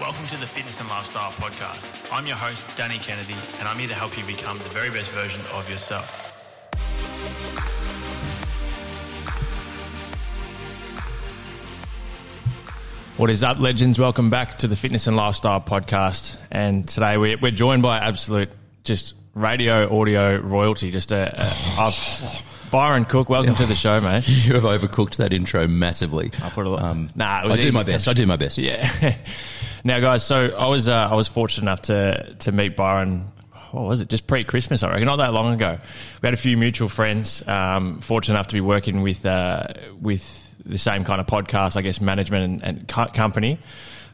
[0.00, 2.10] Welcome to the Fitness and Lifestyle Podcast.
[2.10, 5.10] I'm your host, Danny Kennedy, and I'm here to help you become the very best
[5.10, 6.26] version of yourself.
[13.18, 13.98] What is up, legends?
[13.98, 16.38] Welcome back to the Fitness and Lifestyle Podcast.
[16.50, 18.48] And today we're, we're joined by absolute
[18.84, 20.90] just radio audio royalty.
[20.90, 21.92] Just a,
[22.70, 23.28] Byron Cooke.
[23.28, 24.26] Welcome to the show, mate.
[24.46, 26.30] You have overcooked that intro massively.
[26.42, 26.82] I put a lot.
[26.82, 27.70] Um, nah, I do easy.
[27.72, 28.08] my best.
[28.08, 28.56] I do my best.
[28.56, 29.16] Yeah.
[29.84, 33.32] now, guys, so I was uh, I was fortunate enough to to meet Byron.
[33.72, 34.08] What was it?
[34.08, 35.06] Just pre Christmas, I reckon.
[35.06, 35.78] Not that long ago.
[36.22, 37.46] We had a few mutual friends.
[37.46, 39.68] Um, fortunate enough to be working with uh,
[40.00, 43.58] with the same kind of podcast, I guess, management and, and co- company.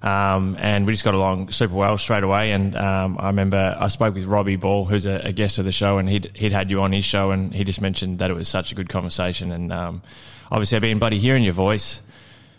[0.02, 2.52] Um, and we just got along super well straight away.
[2.52, 5.72] And um, I remember I spoke with Robbie Ball, who's a, a guest of the
[5.72, 8.34] show, and he'd, he'd had you on his show, and he just mentioned that it
[8.34, 9.50] was such a good conversation.
[9.52, 10.02] And um,
[10.50, 12.02] obviously, I've been, buddy, hearing your voice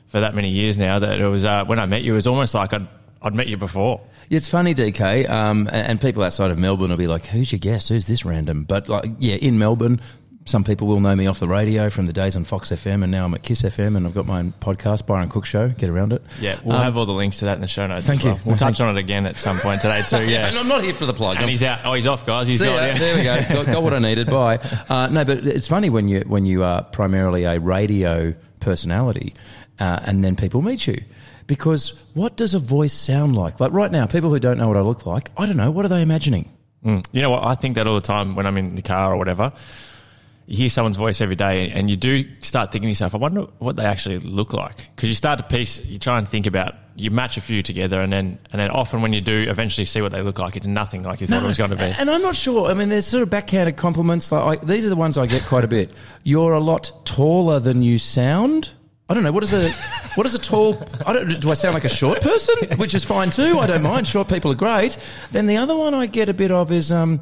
[0.08, 2.28] for that many years now that it was uh, when I met you, it was
[2.28, 2.88] almost like I'd,
[3.22, 4.02] I'd met you before.
[4.30, 7.60] It's funny, DK, um, and, and people outside of Melbourne will be like, "Who's your
[7.60, 7.90] guest?
[7.90, 10.02] Who's this random?" But like, yeah, in Melbourne,
[10.46, 13.12] some people will know me off the radio from the days on Fox FM, and
[13.12, 15.70] now I'm at Kiss FM, and I've got my own podcast, Byron Cooke Show.
[15.70, 16.24] Get around it.
[16.42, 18.06] Yeah, we'll Um, have all the links to that in the show notes.
[18.06, 18.36] thank well.
[18.36, 18.40] you.
[18.46, 20.24] We'll touch on it again at some point today too.
[20.30, 21.32] Yeah, and I'm not here for the plug.
[21.38, 21.80] and I'm- he's out.
[21.86, 22.48] Oh, he's off, guys.
[22.48, 22.70] He's gone.
[22.76, 22.98] Yeah.
[22.98, 23.54] There we go.
[23.64, 24.28] Got, got what I needed.
[24.28, 24.58] Bye.
[24.90, 29.34] Uh, no, but it's funny when you when you are primarily a radio personality,
[29.80, 31.02] uh, and then people meet you.
[31.48, 33.60] Because what does a voice sound like?
[33.60, 35.72] Like right now, people who don't know what I look like, I don't know.
[35.72, 36.50] What are they imagining?
[36.86, 37.06] Mm.
[37.12, 37.46] You know what?
[37.46, 39.54] I think that all the time when I'm in the car or whatever.
[40.50, 43.48] You hear someone's voice every day, and you do start thinking to yourself, "I wonder
[43.60, 46.74] what they actually look like." Because you start to piece, you try and think about,
[46.96, 50.00] you match a few together, and then and then often when you do eventually see
[50.02, 51.84] what they look like, it's nothing like you thought it was going to be.
[51.84, 52.70] And I'm not sure.
[52.72, 54.32] I mean, there's sort of backhanded compliments.
[54.32, 55.92] Like I, these are the ones I get quite a bit.
[56.24, 58.70] You're a lot taller than you sound.
[59.10, 59.70] I don't know what is a
[60.16, 60.84] what is a tall.
[61.06, 61.40] I don't.
[61.40, 62.56] Do I sound like a short person?
[62.78, 63.60] Which is fine too.
[63.60, 64.06] I don't mind.
[64.06, 64.98] Short people are great.
[65.32, 67.22] Then the other one I get a bit of is um,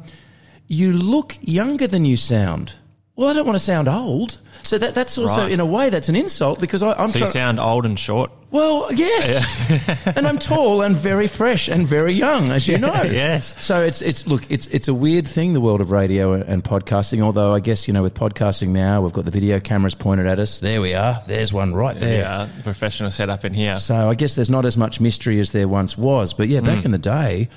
[0.66, 2.74] you look younger than you sound.
[3.16, 4.36] Well, I don't want to sound old.
[4.62, 5.52] So that, that's also, Right.
[5.52, 8.30] in a way, that's an insult because I, I'm so you sound old and short.
[8.50, 13.02] Well, yes, and I'm tall and very fresh and very young, as you know.
[13.04, 13.54] Yes.
[13.60, 17.20] So it's it's look, it's it's a weird thing, the world of radio and podcasting.
[17.22, 20.38] Although I guess you know, with podcasting now, we've got the video cameras pointed at
[20.38, 20.60] us.
[20.60, 21.20] There we are.
[21.26, 22.20] There's one right there.
[22.22, 23.76] Yeah, professional setup in here.
[23.76, 26.34] So I guess there's not as much mystery as there once was.
[26.34, 26.64] But yeah, Mm.
[26.66, 27.48] back in the day,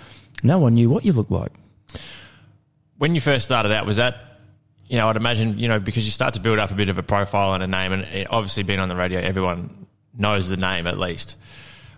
[0.44, 1.52] no one knew what you looked like.
[2.97, 4.28] when you first started out, was that,
[4.90, 6.98] you know, I'd imagine, you know, because you start to build up a bit of
[6.98, 9.86] a profile and a name, and it- obviously being on the radio, everyone
[10.18, 11.38] knows the name at least.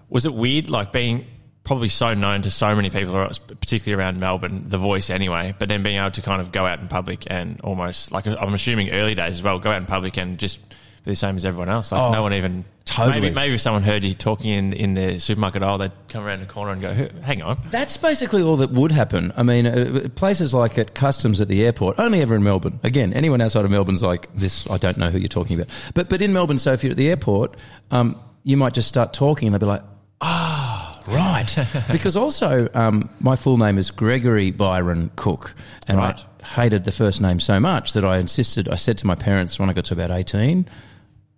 [0.09, 1.25] Was it weird, like being
[1.63, 3.13] probably so known to so many people,
[3.61, 6.79] particularly around Melbourne, the voice anyway, but then being able to kind of go out
[6.79, 10.17] in public and almost, like I'm assuming early days as well, go out in public
[10.17, 10.59] and just
[11.03, 11.91] the same as everyone else.
[11.91, 12.63] Like Oh, no one even.
[12.85, 13.21] totally.
[13.21, 16.41] Maybe, maybe if someone heard you talking in, in the supermarket aisle, they'd come around
[16.41, 17.59] the corner and go, hang on.
[17.71, 19.33] That's basically all that would happen.
[19.35, 22.79] I mean, uh, places like at customs at the airport, only ever in Melbourne.
[22.83, 24.69] Again, anyone outside of Melbourne's like this.
[24.69, 26.97] I don't know who you're talking about, but but in Melbourne, so if you're at
[26.97, 27.55] the airport,
[27.89, 29.83] um, you might just start talking, and they'll be like,
[30.21, 35.53] "Ah, right," because also um, my full name is Gregory Byron Cooke,
[35.87, 36.23] and Right.
[36.43, 38.67] I hated the first name so much that I insisted.
[38.69, 40.67] I said to my parents when I got to about eighteen,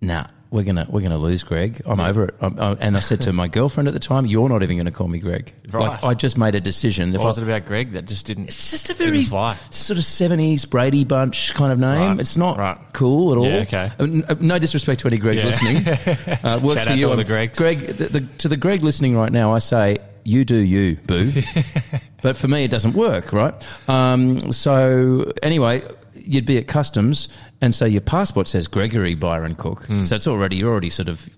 [0.03, 1.81] "Nah." We're gonna we're gonna lose Greg.
[1.83, 2.35] I'm over it.
[2.39, 4.85] I'm, I, and I said to my girlfriend at the time, "You're not even going
[4.85, 5.81] to call me Greg." Right.
[5.89, 7.11] Like I just made a decision.
[7.13, 8.49] What was it about Greg that just didn't?
[8.49, 9.57] it's just a very sort
[9.97, 12.11] of seventies Brady Bunch kind of name.
[12.11, 12.19] Right.
[12.19, 12.77] It's not Right.
[12.93, 13.47] cool at all.
[13.47, 13.91] Yeah, okay.
[13.99, 15.45] Uh, uh, No disrespect to any Gregs Yeah.
[15.45, 15.87] listening.
[16.43, 17.01] Uh, works Shout for out you.
[17.05, 17.57] to all the Gregs.
[17.57, 21.31] Greg, the, the, to the Greg listening right now, I say you do you, boo.
[22.21, 23.55] but for me, it doesn't work, right?
[23.89, 25.81] Um, so anyway,
[26.15, 27.27] you'd be at customs,
[27.63, 29.85] and so your passport says Gregory Byron Cooke.
[29.85, 30.01] Hmm.
[30.01, 31.29] So it's already you're already sort of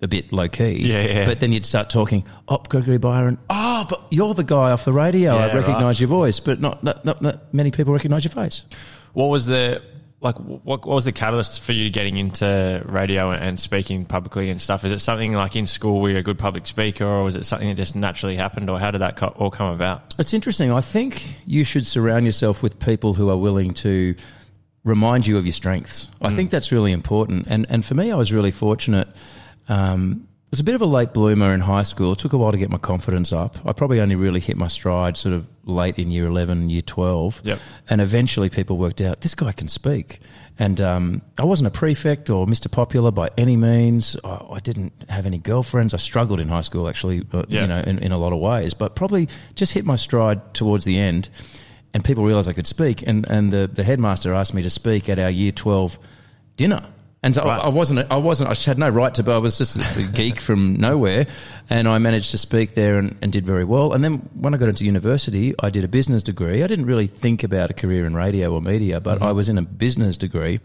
[0.00, 0.86] a bit low key.
[0.86, 1.26] Yeah, yeah.
[1.26, 3.36] But then you'd start talking, oh, Gregory Byron.
[3.50, 5.34] Oh, but you're the guy off the radio.
[5.34, 6.00] Yeah, I recognise right.
[6.00, 8.64] your voice, but not, not, not, not many people recognise your face.
[9.12, 9.82] What was the
[10.20, 10.36] like?
[10.38, 14.62] What, what was the catalyst for you getting into radio and, and speaking publicly and
[14.62, 14.82] stuff?
[14.86, 17.44] Is it something like in school were you a good public speaker, or was it
[17.44, 20.14] something that just naturally happened, or how did that all come about?
[20.18, 20.72] It's interesting.
[20.72, 24.14] I think you should surround yourself with people who are willing to
[24.84, 26.08] remind you of your strengths.
[26.20, 27.46] I think that's really important.
[27.48, 29.08] And and for me, I was really fortunate.
[29.68, 32.10] Um, I was a bit of a late bloomer in high school.
[32.12, 33.56] It took a while to get my confidence up.
[33.64, 37.42] I probably only really hit my stride sort of late in year 11, year 12.
[37.44, 37.58] Yep.
[37.88, 40.18] And eventually people worked out this guy can speak.
[40.58, 42.68] And um, I wasn't a prefect or Mr.
[42.68, 44.16] Popular by any means.
[44.24, 45.94] I, I didn't have any girlfriends.
[45.94, 47.60] I struggled in high school, actually, uh, Yeah.
[47.60, 50.84] you know, in, in a lot of ways, but probably just hit my stride towards
[50.84, 51.28] the end.
[51.92, 53.06] And people realised I could speak.
[53.06, 55.98] And, and the, the headmaster asked me to speak at our year 12
[56.56, 56.84] dinner.
[57.22, 57.64] And so I, Right.
[57.64, 60.40] I wasn't, I wasn't, I had no right to, but I was just a geek
[60.40, 61.26] from nowhere.
[61.68, 63.92] And I managed to speak there and, and did very well.
[63.92, 66.62] And then when I got into university, I did a business degree.
[66.62, 69.24] I didn't really think about a career in radio or media, but mm-hmm.
[69.24, 70.60] I was in a business degree.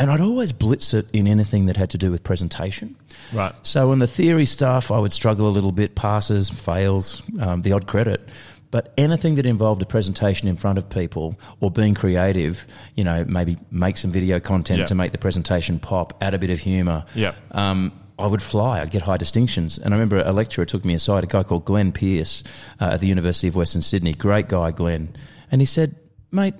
[0.00, 2.96] And I'd always blitz it in anything that had to do with presentation.
[3.34, 3.54] Right.
[3.62, 7.72] So in the theory stuff, I would struggle a little bit, passes, fails, um, the
[7.72, 8.26] odd credit.
[8.70, 13.26] But anything that involved a presentation in front of people or being creative, you know,
[13.28, 17.04] maybe make some video content to make the presentation pop, add a bit of humour.
[17.14, 17.34] Yeah.
[17.50, 18.80] Um, I would fly.
[18.80, 19.76] I'd get high distinctions.
[19.76, 22.42] And I remember a lecturer took me aside, a guy called Glenn Pierce
[22.80, 24.14] uh, at the University of Western Sydney.
[24.14, 25.14] Great guy, Glenn.
[25.50, 25.96] And he said,
[26.30, 26.54] mate,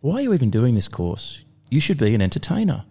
[0.00, 1.44] why are you even doing this course?
[1.70, 2.84] You should be an entertainer.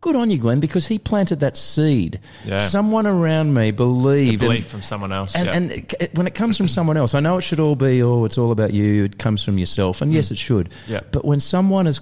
[0.00, 2.20] Good on you, Glenn, because he planted that seed.
[2.44, 2.58] Yeah.
[2.58, 4.42] Someone around me believed.
[4.42, 5.34] and- Belief from someone else.
[5.34, 5.52] and, yeah.
[5.54, 8.26] and it, when it comes from someone else, I know it should all be, oh,
[8.26, 9.04] it's all about you.
[9.04, 10.02] It comes from yourself.
[10.02, 10.68] And yes, it should.
[10.68, 10.88] Mm.
[10.88, 11.00] Yeah.
[11.10, 12.00] But when someone is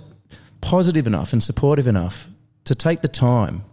[0.60, 2.28] positive enough and supportive enough
[2.64, 3.64] to take the time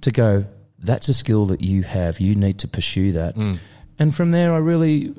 [0.00, 0.46] to go,
[0.78, 2.20] that's a skill that you have.
[2.20, 3.36] You need to pursue that.
[3.36, 3.58] Mm.
[3.98, 5.14] And from there, I really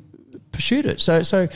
[0.50, 1.00] pursued it.
[1.00, 1.48] So, so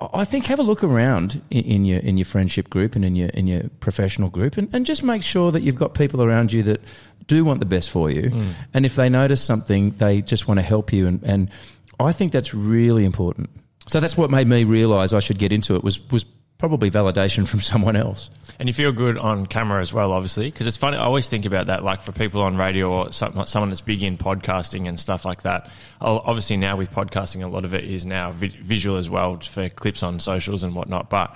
[0.00, 3.16] I think have a look around in, in your in your friendship group and in
[3.16, 6.52] your in your professional group, and, and just make sure that you've got people around
[6.52, 6.80] you that
[7.26, 8.30] do want the best for you.
[8.30, 8.54] Mm.
[8.74, 11.06] And if they notice something, they just want to help you.
[11.06, 11.50] And, and
[11.98, 13.50] I think that's really important.
[13.88, 15.84] So that's what made me realise I should get into it.
[15.84, 16.24] Was was
[16.60, 18.30] probably validation from someone else.
[18.60, 20.98] And you feel good on camera as well, obviously, because it's funny.
[20.98, 24.02] I always think about that, like for people on radio or some, someone that's big
[24.02, 25.70] in podcasting and stuff like that.
[26.00, 29.70] Obviously, now with podcasting, a lot of it is now vi- visual as well for
[29.70, 31.08] clips on socials and whatnot.
[31.08, 31.34] But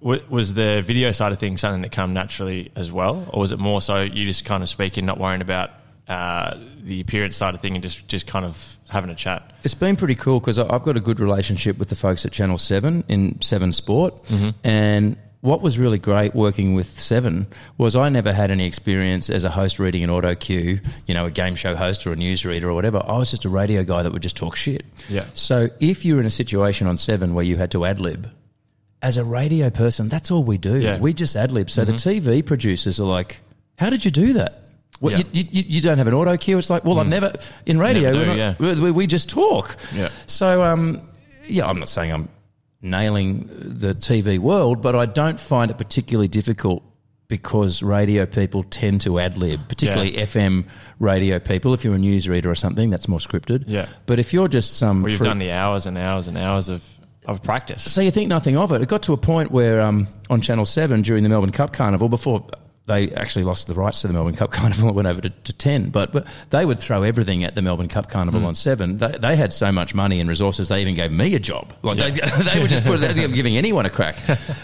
[0.00, 3.58] was the video side of things something that come naturally as well, or was it
[3.58, 5.70] more so you just kind of speaking, not worrying about
[6.08, 9.52] uh, the appearance side of thing, and just just kind of having a chat?
[9.64, 12.58] It's been pretty cool because I've got a good relationship with the folks at Channel
[12.58, 14.30] 7 in 7 Sport.
[14.62, 17.46] And what was really great working with Seven
[17.78, 21.26] was I never had any experience as a host reading an auto cue, you know,
[21.26, 23.02] a game show host or a newsreader or whatever.
[23.06, 24.84] I was just a radio guy that would just talk shit.
[25.08, 25.24] Yeah.
[25.34, 28.30] So if you're in a situation on Seven where you had to ad lib,
[29.02, 30.80] as a radio person, that's all we do.
[30.80, 30.94] Yeah.
[30.94, 31.02] Mm-hmm.
[31.02, 31.70] We just ad lib.
[31.70, 33.40] So the TV producers are like,
[33.78, 34.65] "How did you do that?
[35.00, 35.18] Yeah.
[35.32, 37.32] you, you, you don't have an auto cue?" It's like, "Well, I've never
[37.66, 38.12] in radio.
[38.12, 38.82] Never do, we're not- yeah.
[38.82, 40.08] we, we just talk." Yeah.
[40.26, 41.02] So, um,
[41.46, 42.28] yeah, I'm not saying I'm
[42.82, 46.82] nailing the TV world, but I don't find it particularly difficult
[47.28, 50.66] because radio people tend to ad lib, particularly FM
[51.00, 51.74] radio people.
[51.74, 53.64] If you're a newsreader or something, that's more scripted.
[53.66, 53.88] Yeah.
[54.06, 56.84] But if you're just some Well, you've done the hours and hours and hours of,
[57.24, 57.90] of practice.
[57.90, 58.80] so you think nothing of it.
[58.80, 62.08] It got to a point where um, on Channel 7 during the Melbourne Cup Carnival,
[62.08, 62.46] before
[62.86, 65.52] they actually lost the rights to the Melbourne Cup Carnival, it went over to, to
[65.52, 68.46] 10, but, but they would throw everything at the Melbourne Cup Carnival Hmm.
[68.46, 68.98] on 7.
[68.98, 71.72] They, they had so much money and resources, they even gave me a job.
[71.82, 72.10] Like they,
[72.52, 74.16] they would just put it, were giving anyone a crack.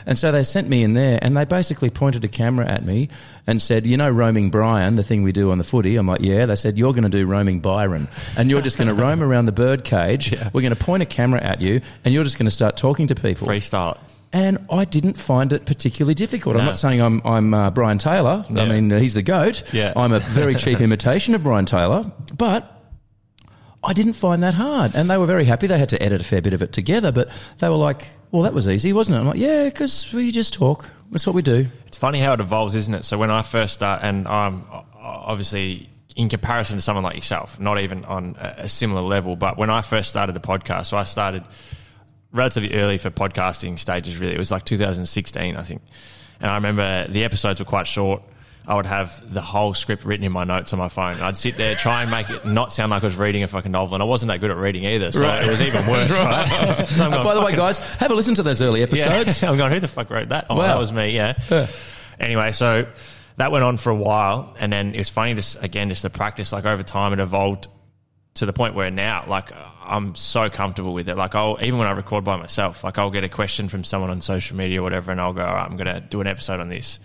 [0.06, 3.08] And so they sent me in there and they basically pointed a camera at me
[3.46, 5.96] and said, you know, roaming Brian, the thing we do on the footy.
[5.96, 6.46] I'm like, yeah.
[6.46, 8.06] They said, you're going to do roaming Byron
[8.38, 10.32] and you're just going to roam around the bird cage.
[10.52, 13.08] We're going to point a camera at you and you're just going to start talking
[13.08, 13.48] to people.
[13.48, 13.98] Freestyle.
[14.32, 16.56] And I didn't find it particularly difficult.
[16.56, 18.46] I'm not saying I'm, I'm uh, Brian Taylor.
[18.48, 19.62] I mean, he's the GOAT.
[19.74, 19.92] Yeah.
[19.94, 22.10] I'm a very cheap imitation of Brian Taylor.
[22.34, 22.82] But
[23.84, 24.94] I didn't find that hard.
[24.94, 25.66] And they were very happy.
[25.66, 27.12] They had to edit a fair bit of it together.
[27.12, 29.20] But they were like, well, that was easy, wasn't it?
[29.20, 30.88] I'm like, yeah, because we just talk.
[31.10, 31.66] That's what we do.
[31.86, 33.04] It's funny how it evolves, isn't it?
[33.04, 34.64] So when I first start, and I'm
[34.96, 39.58] obviously in comparison to someone like yourself, not even on a a similar level, but
[39.58, 41.42] when I first started the podcast, so I started
[42.32, 44.18] relatively early for podcasting stages.
[44.18, 45.82] Really, it was like 2016, I think.
[46.40, 48.22] And I remember the episodes were quite short.
[48.66, 51.16] I would have the whole script written in my notes on my phone.
[51.20, 53.72] I'd sit there, try and make it not sound like I was reading a fucking
[53.72, 55.42] novel, and I wasn't that good at reading either, so Right.
[55.44, 56.10] it was even worse.
[56.12, 56.84] right?
[56.88, 59.42] So I'm Uh, going, by the way, guys, have a listen to those early episodes.
[59.42, 59.50] yeah.
[59.50, 60.46] I'm going, who the fuck wrote that?
[60.48, 60.62] Oh, Wow.
[60.68, 61.34] that was me, yeah.
[62.20, 62.86] Anyway, so
[63.36, 64.54] that went on for a while.
[64.60, 67.66] And then it was funny, just again, just the practice, like over time, it evolved
[68.34, 69.50] to the point where now, like,
[69.84, 71.16] I'm so comfortable with it.
[71.16, 74.10] Like, I'll, even when I record by myself, like, I'll get a question from someone
[74.10, 76.26] on social media or whatever, and I'll go, all right, I'm going to do an
[76.26, 76.98] episode on this.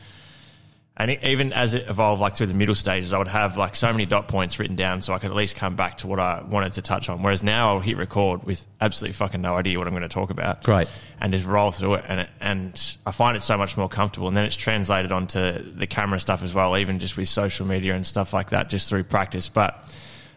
[1.00, 3.76] And it, even as it evolved, like through the middle stages, I would have like
[3.76, 6.20] so many dot points written down so I could at least come back to what
[6.20, 7.22] I wanted to touch on.
[7.22, 10.32] Whereas now I'll hit record with absolutely fucking no idea what I'm going to talk
[10.32, 10.64] about.
[10.64, 10.88] Great.
[11.22, 12.06] And just roll through it.
[12.08, 14.28] And, it, and I find it so much more comfortable.
[14.28, 17.94] And then it's translated onto the camera stuff as well, even just with social media
[17.94, 19.50] and stuff like that, just through practice.
[19.50, 19.88] But,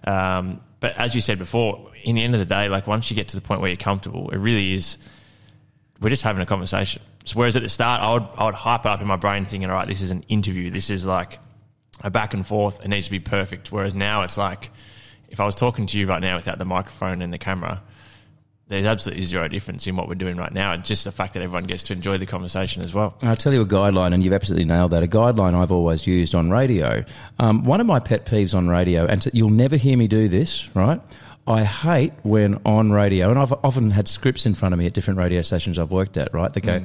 [0.04, 3.16] um, but as you said before, in the end of the day, like once you
[3.16, 4.96] get to the point where you're comfortable, it really is
[6.00, 7.02] we're just having a conversation.
[7.24, 9.68] So whereas at the start, I would I would hype up in my brain, thinking,
[9.68, 10.70] all right, this is an interview.
[10.70, 11.38] This is like
[12.02, 12.84] a back and forth.
[12.84, 13.70] It needs to be perfect.
[13.70, 14.70] Whereas now it's like,
[15.28, 17.82] if I was talking to you right now without the microphone and the camera,
[18.70, 20.72] there's absolutely zero difference in what we're doing right now.
[20.74, 23.14] It's just the fact that everyone gets to enjoy the conversation as well.
[23.20, 25.02] And I'll tell you a guideline, and you've absolutely nailed that.
[25.02, 27.04] A guideline I've always used on radio.
[27.38, 30.28] Um, one of my pet peeves on radio, and to, you'll never hear me do
[30.28, 31.00] this, right?
[31.46, 34.92] I hate when on radio, and I've often had scripts in front of me at
[34.94, 36.52] different radio stations I've worked at, right?
[36.52, 36.84] They go,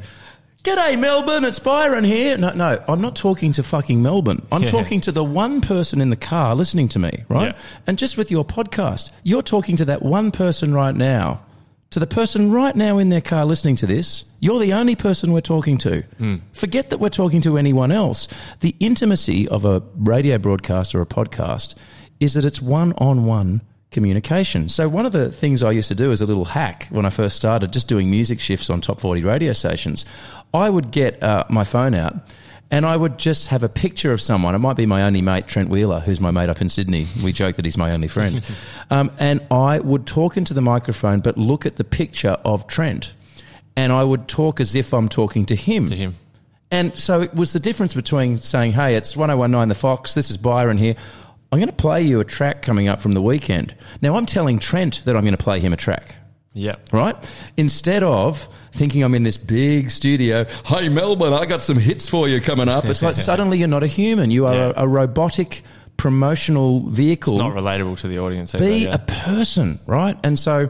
[0.63, 2.36] G'day, Melbourne, it's Byron here.
[2.39, 4.48] No, no, I'm not talking to fucking Melbourne.
[4.51, 4.70] I'm Yeah.
[4.70, 7.54] talking to the one person in the car listening to me, right?
[7.54, 7.62] Yeah.
[7.86, 11.42] And just with your podcast, you're talking to that one person right now,
[11.96, 14.25] to the person right now in their car listening to this.
[14.42, 16.04] You're the only person we're talking to.
[16.52, 18.28] Forget that we're talking to anyone else.
[18.60, 21.74] The intimacy of a radio broadcast or a podcast
[22.20, 23.62] is that it's one on one
[23.92, 24.68] communication.
[24.68, 27.10] So, one of the things I used to do as a little hack when I
[27.10, 30.06] first started just doing music shifts on top 40 radio stations,
[30.54, 32.14] I would get uh, my phone out
[32.72, 34.56] and I would just have a picture of someone.
[34.56, 37.08] It might be my only mate, Trent Wheeler, who's my mate up in Sydney.
[37.24, 38.44] We joke that he's my only friend.
[38.90, 43.14] um, and I would talk into the microphone, but look at the picture of Trent.
[43.76, 45.86] And I would talk as if I'm talking to him.
[45.88, 46.16] To him.
[46.72, 50.38] And so it was the difference between saying, hey, it's 1019 The Fox, this is
[50.38, 50.96] Byron here.
[51.52, 53.76] I'm going to play you a track coming up from the weekend.
[54.02, 56.16] Now, I'm telling Trent that I'm going to play him a track
[56.58, 56.76] Yeah.
[56.92, 57.16] right?
[57.58, 62.28] Instead of thinking I'm in this big studio, hey Melbourne, I got some hits for
[62.30, 62.86] you coming up.
[62.86, 64.32] It's like suddenly you're not a human.
[64.32, 64.74] You are Yeah.
[64.78, 65.64] a, a robotic
[65.98, 67.34] promotional vehicle.
[67.36, 68.56] It's not relatable to the audience.
[68.56, 68.96] either, Be yeah.
[68.96, 70.18] a person, right?
[70.24, 70.70] And so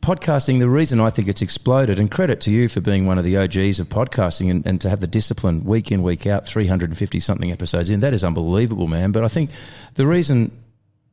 [0.00, 3.24] podcasting, the reason I think it's exploded, and credit to you for being one of
[3.24, 7.20] the OGs of podcasting and, and to have the discipline week in, week out, 350
[7.20, 9.12] something episodes in, that is unbelievable, man.
[9.12, 9.50] But I think
[9.94, 10.50] the reason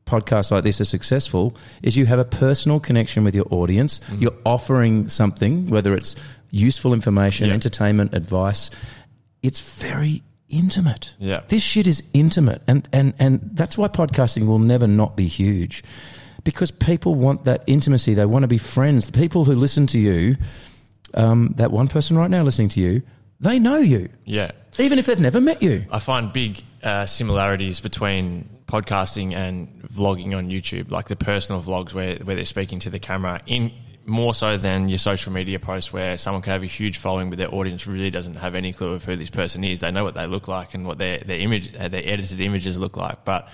[0.05, 3.99] podcasts like this are successful is you have a personal connection with your audience.
[4.09, 4.21] Mm.
[4.21, 6.15] You're offering something, whether it's
[6.49, 7.53] useful information, Yeah.
[7.53, 8.71] entertainment, advice.
[9.41, 11.15] It's very intimate.
[11.17, 11.41] Yeah.
[11.47, 12.61] This shit is intimate.
[12.67, 15.83] And, and, and that's why podcasting will never not be huge
[16.43, 18.13] because people want that intimacy.
[18.13, 19.07] They want to be friends.
[19.07, 20.35] The people who listen to you,
[21.13, 23.01] um, that one person right now listening to you,
[23.39, 24.51] they know you, yeah.
[24.77, 25.85] even if they've never met you.
[25.91, 31.93] I find big uh, similarities between podcasting and vlogging on YouTube, like the personal vlogs
[31.93, 33.71] where, where they're speaking to the camera, in
[34.05, 37.37] more so than your social media posts where someone can have a huge following, but
[37.37, 39.81] their audience really doesn't have any clue of who this person is.
[39.81, 42.79] They know what they look like and what their their image, uh, their edited images
[42.79, 43.49] look like, but.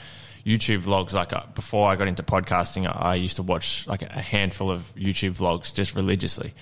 [0.46, 4.02] YouTube vlogs, like uh, before I got into podcasting, I I used to watch like
[4.02, 6.54] a handful of YouTube vlogs just religiously.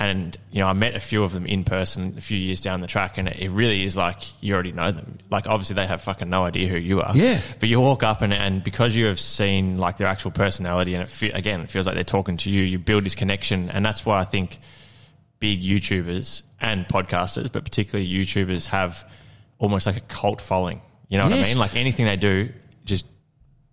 [0.00, 2.80] And, you know, I met a few of them in person a few years down
[2.80, 5.18] the track, and it really is like you already know them.
[5.30, 7.14] Like, obviously, they have fucking no idea who you are.
[7.14, 7.38] Yeah.
[7.60, 11.02] But you walk up, and, and because you have seen like their actual personality, and
[11.02, 13.68] it fe- again, it feels like they're talking to you, you build this connection.
[13.68, 14.58] And that's why I think
[15.38, 19.04] big YouTubers and podcasters, but particularly YouTubers, have
[19.58, 20.80] almost like a cult following.
[21.10, 21.46] You know what Yes.
[21.46, 21.58] I mean?
[21.58, 22.48] Like anything they do
[22.86, 23.04] just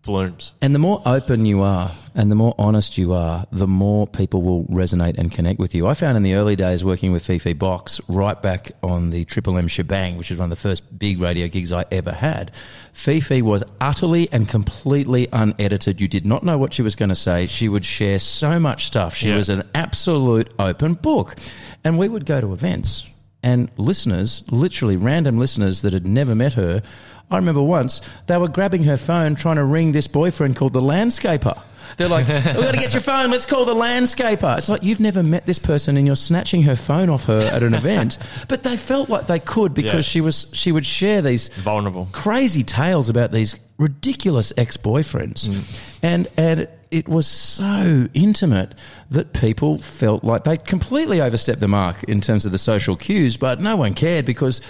[0.04, 0.54] blooms.
[0.62, 4.42] And the more open you are and the more honest you are, the more people
[4.42, 5.86] will resonate and connect with you.
[5.86, 9.58] I found in the early days working with Fifi Box, right back on the Triple
[9.58, 12.52] M Shebang, which is one of the first big radio gigs I ever had,
[12.94, 16.00] Fifi was utterly and completely unedited.
[16.02, 17.46] You did not know what she was going to say.
[17.46, 19.14] She would share so much stuff.
[19.16, 19.36] She Yeah.
[19.36, 21.36] was an absolute open book.
[21.84, 23.06] And we would go to events
[23.44, 26.82] and listeners, literally random listeners that had never met her,
[27.30, 30.82] I remember once they were grabbing her phone trying to ring this boyfriend called the
[30.82, 31.62] landscaper.
[31.98, 33.32] They're like, we've got to get your phone.
[33.32, 34.58] Let's call the landscaper.
[34.58, 37.64] It's like you've never met this person and you're snatching her phone off her at
[37.64, 38.18] an event.
[38.48, 40.12] But they felt like they could because Yeah.
[40.12, 42.08] she was she would share these Vulnerable.
[42.12, 46.00] crazy tales about these ridiculous ex-boyfriends mm.
[46.02, 48.74] and and it, it was so intimate
[49.12, 53.38] that people felt like they completely overstepped the mark in terms of the social cues
[53.38, 54.62] but no one cared because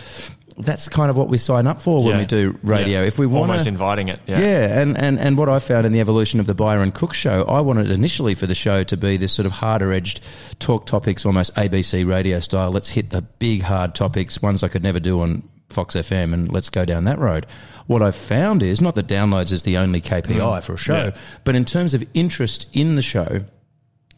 [0.60, 2.20] that's kind of what we sign up for when Yeah.
[2.20, 3.08] we do radio Yeah.
[3.08, 4.20] if we want almost inviting it.
[4.26, 4.40] Yeah.
[4.40, 7.44] yeah, and, and, and what I found in the evolution of the Byron Cooke show,
[7.44, 10.22] I wanted initially for the show to be this sort of harder edged
[10.60, 12.72] talk topics, almost ABC radio style.
[12.72, 16.52] Let's hit the big hard topics, ones I could never do on Fox FM, and
[16.52, 17.46] let's go down that road.
[17.86, 20.64] What I've found is not that downloads is the only KPI mm.
[20.64, 21.12] for a show,
[21.44, 23.44] but in terms of interest in the show,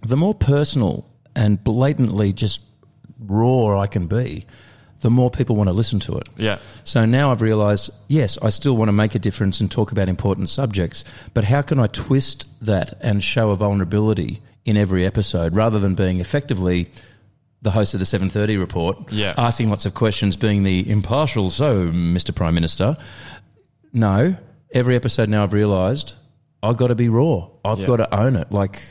[0.02, 1.06] the more personal
[1.36, 2.62] and blatantly just
[3.20, 4.46] raw I can be,
[5.02, 6.28] the more people want to listen to it.
[6.38, 6.60] Yeah.
[6.84, 10.10] So now I've realised, yes, I still want to make a difference and talk about
[10.10, 11.04] important subjects,
[11.34, 15.96] but how can I twist that and show a vulnerability in every episode rather than
[15.96, 16.90] being effectively
[17.62, 19.34] the host of the 730 report, Yeah.
[19.38, 22.34] asking lots of questions, being the impartial, so, Mr.
[22.36, 22.96] Prime Minister.
[23.94, 24.36] No,
[24.74, 26.14] every episode now I've realised
[26.62, 27.48] I've got to be raw.
[27.64, 27.88] I've Yeah.
[27.88, 28.52] got to own it.
[28.52, 28.82] Like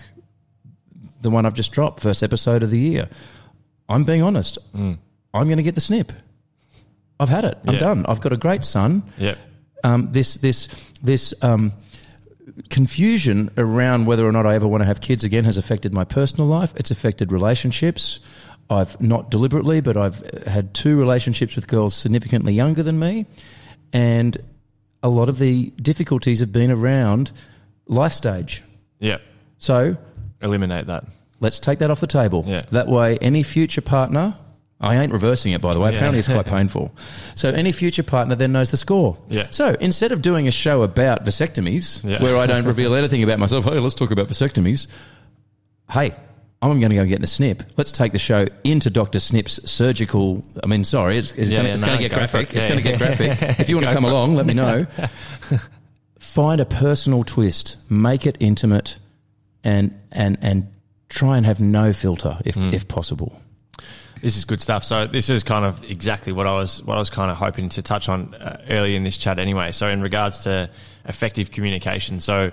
[1.21, 3.09] the one I've just dropped, first episode of the year.
[3.89, 4.59] I'm being honest.
[4.75, 4.99] Mm.
[5.35, 6.13] I'm going to get the snip.
[7.21, 7.59] I've had it.
[7.67, 7.81] I'm Yeah.
[7.81, 8.07] done.
[8.09, 9.03] I've got a great son.
[9.19, 9.35] Yeah.
[9.85, 10.69] Um, this this
[11.03, 11.73] this um,
[12.71, 16.05] confusion around whether or not I ever want to have kids again has affected my
[16.05, 16.73] personal life.
[16.77, 18.21] It's affected relationships.
[18.71, 23.27] I've not deliberately, but I've had two relationships with girls significantly younger than me.
[23.93, 24.37] And
[25.03, 27.33] a lot of the difficulties have been around
[27.87, 28.63] life stage.
[28.99, 29.19] Yeah.
[29.59, 29.97] So
[30.43, 31.05] Eliminate that.
[31.41, 32.45] let's take that off the table.
[32.47, 32.65] Yeah.
[32.71, 34.37] That way, any future partner,
[34.81, 35.91] I ain't reversing it, by the way.
[35.91, 35.97] Yeah.
[35.97, 36.95] Apparently, it's quite painful.
[37.35, 39.17] So, any future partner then knows the score.
[39.29, 39.49] Yeah.
[39.51, 42.23] So, instead of doing a show about vasectomies, Yeah.
[42.23, 44.87] where I don't reveal anything about myself, hey, let's talk about vasectomies.
[45.91, 46.15] Hey,
[46.63, 47.63] I'm going to go get the snip.
[47.77, 49.19] Let's take the show into Dr.
[49.21, 50.45] Snip's surgical.
[50.63, 52.53] I mean, sorry, it's, it's Yeah, going yeah, to no, get go graphic.
[52.53, 52.57] it.
[52.59, 53.43] It's going to get graphic.
[53.61, 54.13] If you want to come for it.
[54.13, 54.87] along, let me know.
[56.19, 58.99] Find a personal twist, make it intimate,
[59.65, 60.69] and and and
[61.09, 62.73] try and have no filter if Mm.
[62.73, 63.41] if possible.
[64.23, 64.85] This is good stuff.
[64.85, 67.69] So this is kind of exactly what I was what I was kind of hoping
[67.71, 69.39] to touch on uh, early in this chat.
[69.39, 70.71] Anyway, so in regards to
[71.05, 72.53] effective communication, so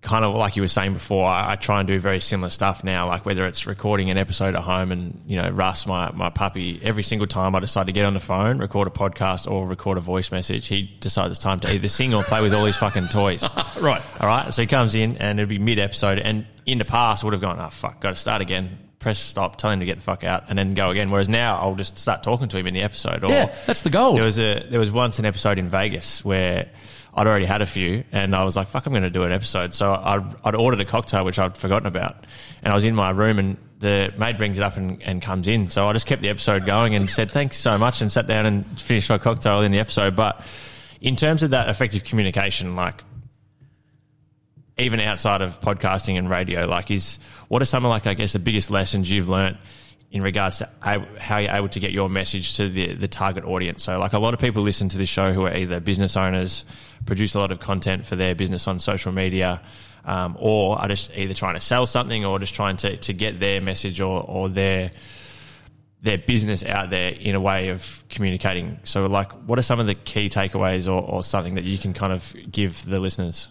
[0.00, 2.84] kind of like you were saying before, I, I try and do very similar stuff
[2.84, 3.08] now.
[3.08, 6.80] Like whether it's recording an episode at home, and you know, Russ, my my puppy,
[6.82, 9.98] every single time I decide to get on the phone, record a podcast, or record
[9.98, 12.76] a voice message, he decides it's time to either sing or play with all his
[12.76, 13.48] fucking toys.
[13.78, 14.02] Right.
[14.18, 14.52] All right.
[14.52, 16.18] So he comes in and it'll be mid episode.
[16.18, 18.87] And in the past, I would have gone, oh, fuck, got to start again.
[18.98, 21.10] Press stop, tell him to get the fuck out, and then go again.
[21.10, 23.22] Whereas now, I'll just start talking to him in the episode.
[23.22, 24.14] Or Yeah, that's the goal.
[24.14, 26.68] There was a there was once an episode in Vegas where
[27.14, 29.32] I'd already had a few, and I was like, "Fuck, I'm going to do an
[29.32, 32.26] episode." So I'd, I'd ordered a cocktail which I'd forgotten about,
[32.62, 35.46] and I was in my room, and the maid brings it up and, and comes
[35.46, 35.70] in.
[35.70, 38.46] So I just kept the episode going and said thanks so much, and sat down
[38.46, 40.16] and finished my cocktail in the episode.
[40.16, 40.44] But
[41.00, 43.04] in terms of that effective communication, like
[44.78, 47.18] even outside of podcasting and radio, like is
[47.48, 49.56] what are some of like I guess the biggest lessons you've learnt
[50.10, 53.82] in regards to how you're able to get your message to the the target audience?
[53.82, 56.64] So like a lot of people listen to this show who are either business owners,
[57.06, 59.60] produce a lot of content for their business on social media,
[60.04, 63.40] um, or are just either trying to sell something or just trying to to get
[63.40, 64.90] their message or or their
[66.00, 68.78] their business out there in a way of communicating.
[68.84, 71.92] So, like, what are some of the key takeaways or, or something that you can
[71.92, 73.48] kind of give the listeners?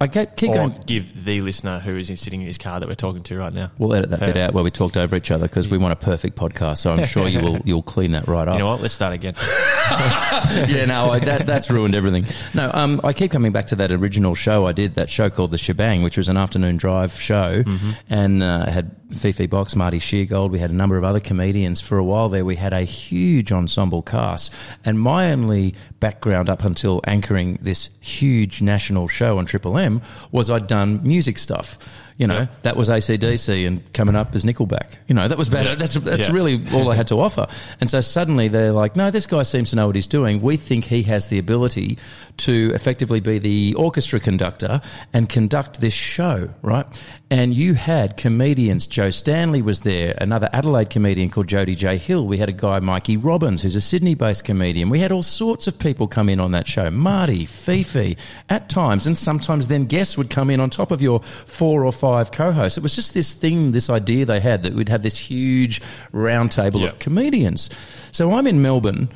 [0.00, 0.82] I keep, keep or going.
[0.86, 3.72] give the listener who is sitting in his car that we're talking to right now.
[3.78, 5.96] We'll edit that bit out where we talked over each other because we want a
[5.96, 6.78] perfect podcast.
[6.78, 8.54] So I'm sure you will you'll clean that right up.
[8.54, 8.80] You know what?
[8.80, 9.34] Let's start again.
[9.90, 12.26] yeah, no, I, that, that's ruined everything.
[12.54, 15.50] No, um, I keep coming back to that original show I did, that show called
[15.50, 17.64] The Shebang, which was an afternoon drive show,
[18.08, 20.50] and uh, had Fifi Box, Marty Sheargold.
[20.50, 21.80] We had a number of other comedians.
[21.80, 24.52] For a while there, we had a huge ensemble cast,
[24.84, 30.50] and my only background up until anchoring this huge national show on Triple M was
[30.50, 31.78] I'd done music stuff.
[32.18, 32.46] You know, Yeah.
[32.62, 34.88] that was ACDC and coming up as Nickelback.
[35.06, 35.68] You know, that was better.
[35.70, 35.74] Yeah.
[35.76, 36.32] That's, that's Yeah.
[36.32, 37.46] really all I had to offer.
[37.80, 40.40] And so suddenly they're like, no, this guy seems to know what he's doing.
[40.42, 41.96] We think he has the ability
[42.38, 44.80] to effectively be the orchestra conductor
[45.12, 46.86] and conduct this show, right?
[47.30, 48.88] And you had comedians.
[48.98, 51.98] Jo Stanley was there, another Adelaide comedian called Jody J.
[51.98, 52.26] Hill.
[52.26, 54.90] We had a guy, Mikey Robins, who's a Sydney based comedian.
[54.90, 56.90] We had all sorts of people come in on that show.
[56.90, 58.16] Marty, Fifi,
[58.50, 61.92] at times, and sometimes then guests would come in on top of your four or
[61.92, 62.76] five co hosts.
[62.76, 65.80] It was just this thing, this idea they had that we'd have this huge
[66.10, 66.88] round table Yeah.
[66.88, 67.70] of comedians.
[68.10, 69.10] So I'm in Melbourne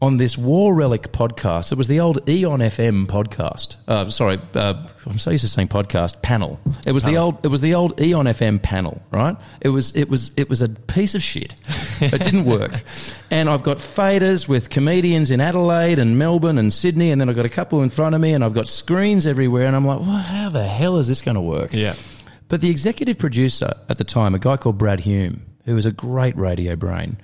[0.00, 1.72] on this War Relic podcast.
[1.72, 3.76] It was the old Eon FM podcast.
[3.88, 6.60] Uh, sorry, uh, I'm so used to saying podcast panel.
[6.86, 7.44] It was the old.
[7.44, 9.36] It was the old Eon FM panel, right?
[9.60, 9.94] It was.
[9.96, 10.30] It was.
[10.36, 11.54] It was a piece of shit.
[12.00, 12.82] It didn't work.
[13.30, 17.36] And I've got faders with comedians in Adelaide and Melbourne and Sydney, and then I've
[17.36, 20.00] got a couple in front of me, and I've got screens everywhere, and I'm like,
[20.00, 21.74] well, how the hell is this going to work?
[21.74, 21.94] Yeah.
[22.48, 25.92] But the executive producer at the time, a guy called Brad Hume, who was a
[25.92, 27.18] great radio brain,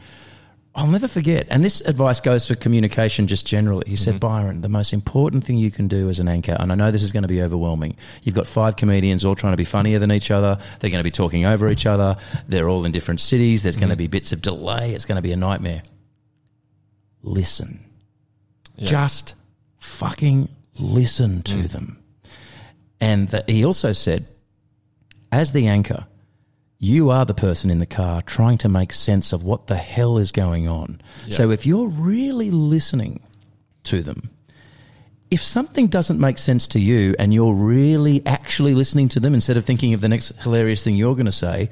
[0.77, 1.47] I'll never forget.
[1.51, 3.85] And this advice goes for communication just generally.
[3.87, 4.27] He said, mm-hmm.
[4.27, 7.05] Byron, the most important thing you can do as an anchor, and I know this
[7.05, 7.97] is going to be overwhelming.
[8.25, 10.59] You've got five comedians all trying to be funnier than each other.
[10.81, 12.17] They're going to be talking over each other.
[12.49, 13.63] They're all in different cities.
[13.63, 13.99] There's going to mm-hmm.
[13.99, 14.95] be bits of delay.
[14.95, 15.83] It's going to be a nightmare.
[17.23, 17.85] Listen.
[18.77, 18.89] Yeah.
[18.89, 19.37] Just
[19.79, 20.49] fucking
[20.81, 21.71] listen to mm.
[21.71, 22.03] them.
[23.01, 24.27] And that he also said,
[25.31, 26.07] as the anchor,
[26.85, 30.19] you are the person in the car trying to make sense of what the hell
[30.19, 31.01] is going on.
[31.31, 33.23] So if you're really listening
[33.85, 34.31] to them,
[35.31, 39.57] if something doesn't make sense to you and you're really actually listening to them instead
[39.57, 41.71] of thinking of the next hilarious thing you're going to say,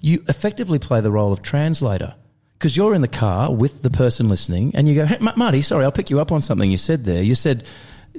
[0.00, 2.14] you effectively play the role of translator.
[2.54, 5.62] Because you're in the car with the person listening and you go, hey, Ma- Marty,
[5.62, 7.22] sorry, I'll pick you up on something you said there.
[7.22, 7.64] You said,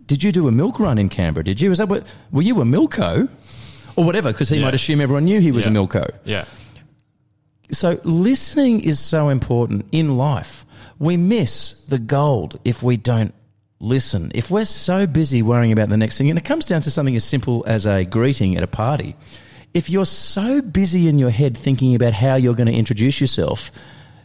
[0.07, 1.43] Did you do a milk run in Canberra?
[1.43, 1.71] Did you?
[1.71, 3.29] Is that what, were you a milko?
[3.95, 4.65] Or whatever, because he Yeah.
[4.65, 5.71] might assume everyone knew he was Yeah.
[5.71, 6.05] a milko.
[6.25, 6.45] Yeah.
[7.71, 10.65] So listening is so important in life.
[10.99, 13.33] We miss the gold if we don't
[13.79, 14.31] listen.
[14.35, 17.15] If we're so busy worrying about the next thing, and it comes down to something
[17.15, 19.15] as simple as a greeting at a party,
[19.73, 23.71] if you're so busy in your head thinking about how you're going to introduce yourself,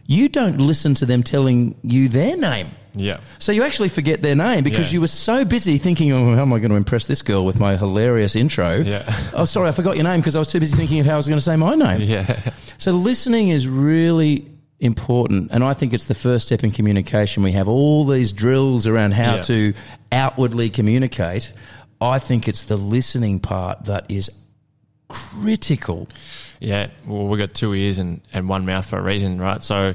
[0.06, 2.70] you don't listen to them telling you their name.
[2.96, 3.20] Yeah.
[3.38, 4.94] So you actually forget their name because Yeah.
[4.94, 7.60] you were so busy thinking, oh, how am I going to impress this girl with
[7.60, 8.76] my hilarious intro?
[8.78, 9.14] Yeah.
[9.34, 11.16] oh, sorry, I forgot your name because I was too busy thinking of how I
[11.16, 12.00] was going to say my name.
[12.00, 12.40] Yeah.
[12.78, 14.46] So listening is really
[14.80, 17.42] important, and I think it's the first step in communication.
[17.42, 19.42] We have all these drills around how Yeah.
[19.42, 19.74] to
[20.12, 21.52] outwardly communicate.
[22.00, 24.30] I think it's the listening part that is
[25.08, 26.08] critical.
[26.60, 26.88] Yeah.
[27.06, 29.62] Well, we got two ears and, and one mouth for a reason, right?
[29.62, 29.94] So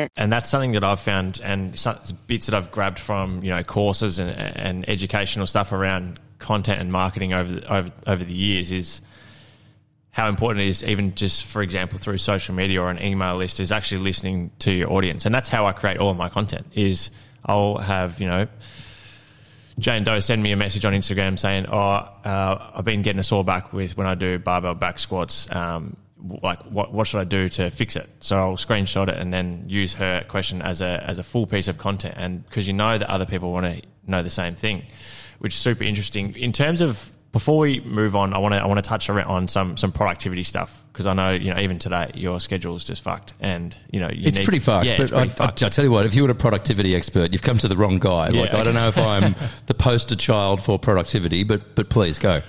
[0.15, 3.63] And that's something that I've found, and some bits that I've grabbed from you know
[3.63, 8.71] courses and, and educational stuff around content and marketing over the, over over the years
[8.71, 9.01] is
[10.11, 13.59] how important it is, even just for example through social media or an email list,
[13.59, 16.67] is actually listening to your audience, and that's how I create all of my content.
[16.73, 17.11] Is
[17.45, 18.47] I'll have you know.
[19.79, 23.23] Jane Doe send me a message on Instagram saying, "Oh, uh, I've been getting a
[23.23, 25.47] sore back with when I do barbell back squats.
[25.49, 25.95] Um,
[26.43, 29.65] like, what what should I do to fix it?" So I'll screenshot it and then
[29.67, 32.97] use her question as a as a full piece of content, and because you know
[32.97, 34.83] that other people want to know the same thing,
[35.39, 36.35] which is super interesting.
[36.35, 39.47] In terms of before we move on, I want to I want to touch on
[39.47, 43.01] some some productivity stuff because I know you know even today your schedule is just
[43.01, 44.85] fucked, and you know you It's need pretty fucked.
[44.85, 45.63] Yeah, but it's pretty I, fucked.
[45.63, 47.77] I, I tell you what, if you were a productivity expert, you've come to the
[47.77, 48.29] wrong guy.
[48.31, 49.35] Yeah, like I don't know if I'm
[49.67, 52.41] the poster child for productivity, but but please go.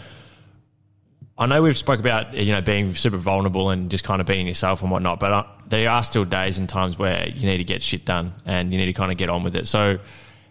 [1.42, 4.46] I know we've spoke about you know being super vulnerable and just kind of being
[4.46, 7.64] yourself and whatnot, but uh, there are still days and times where you need to
[7.64, 9.66] get shit done and you need to kind of get on with it.
[9.66, 9.98] So,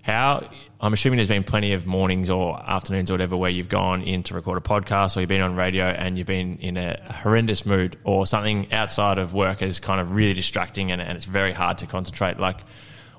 [0.02, 0.50] how
[0.82, 4.24] I'm assuming there's been plenty of mornings or afternoons or whatever where you've gone in
[4.24, 7.66] to record a podcast or you've been on radio and you've been in a horrendous
[7.66, 11.54] mood or something outside of work is kind of really distracting and, and it's very
[11.54, 12.38] hard to concentrate.
[12.38, 12.60] Like,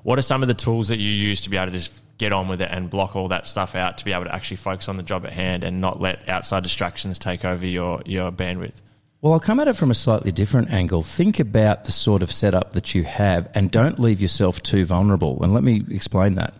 [0.03, 2.31] what are some of the tools that you use to be able to just get
[2.31, 4.87] on with it and block all that stuff out to be able to actually focus
[4.87, 8.81] on the job at hand and not let outside distractions take over your, your bandwidth?
[9.21, 11.01] Well, I'll come at it from a slightly different angle.
[11.01, 15.41] Think about the sort of setup that you have and don't leave yourself too vulnerable.
[15.41, 16.53] And let me explain that.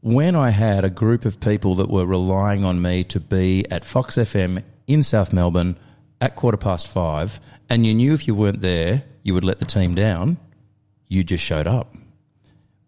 [0.00, 3.84] When I had a group of people that were relying on me to be at
[3.84, 5.78] Fox FM in South Melbourne
[6.20, 9.64] at quarter past five, and you knew if you weren't there, you would let the
[9.64, 10.38] team down,
[11.08, 11.94] you just showed up.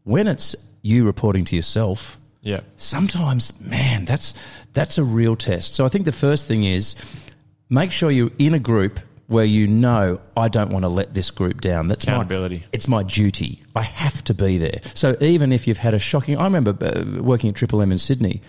[0.02, 2.60] When it's you reporting to yourself, Yeah.
[2.76, 4.34] sometimes, man, that's
[4.72, 5.74] that's a real test.
[5.74, 6.94] So I think the first thing is
[7.68, 11.30] make sure you're in a group where you know I don't want to let this
[11.30, 11.88] group down.
[11.88, 12.58] That's Accountability.
[12.60, 13.62] My, it's my duty.
[13.76, 14.80] I have to be there.
[14.94, 17.98] So even if you've had a shocking, I remember uh, working at Triple M in
[17.98, 18.40] Sydney.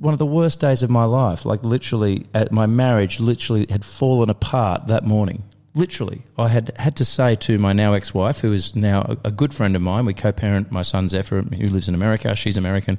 [0.00, 1.44] One of the worst days of my life.
[1.46, 5.44] Like literally, at my marriage, literally had fallen apart that morning.
[5.76, 9.30] Literally, I had had to say to my now ex-wife, who is now a, a
[9.32, 10.04] good friend of mine.
[10.04, 12.34] We co-parent my son Zephyr, who lives in America.
[12.36, 12.98] She's American.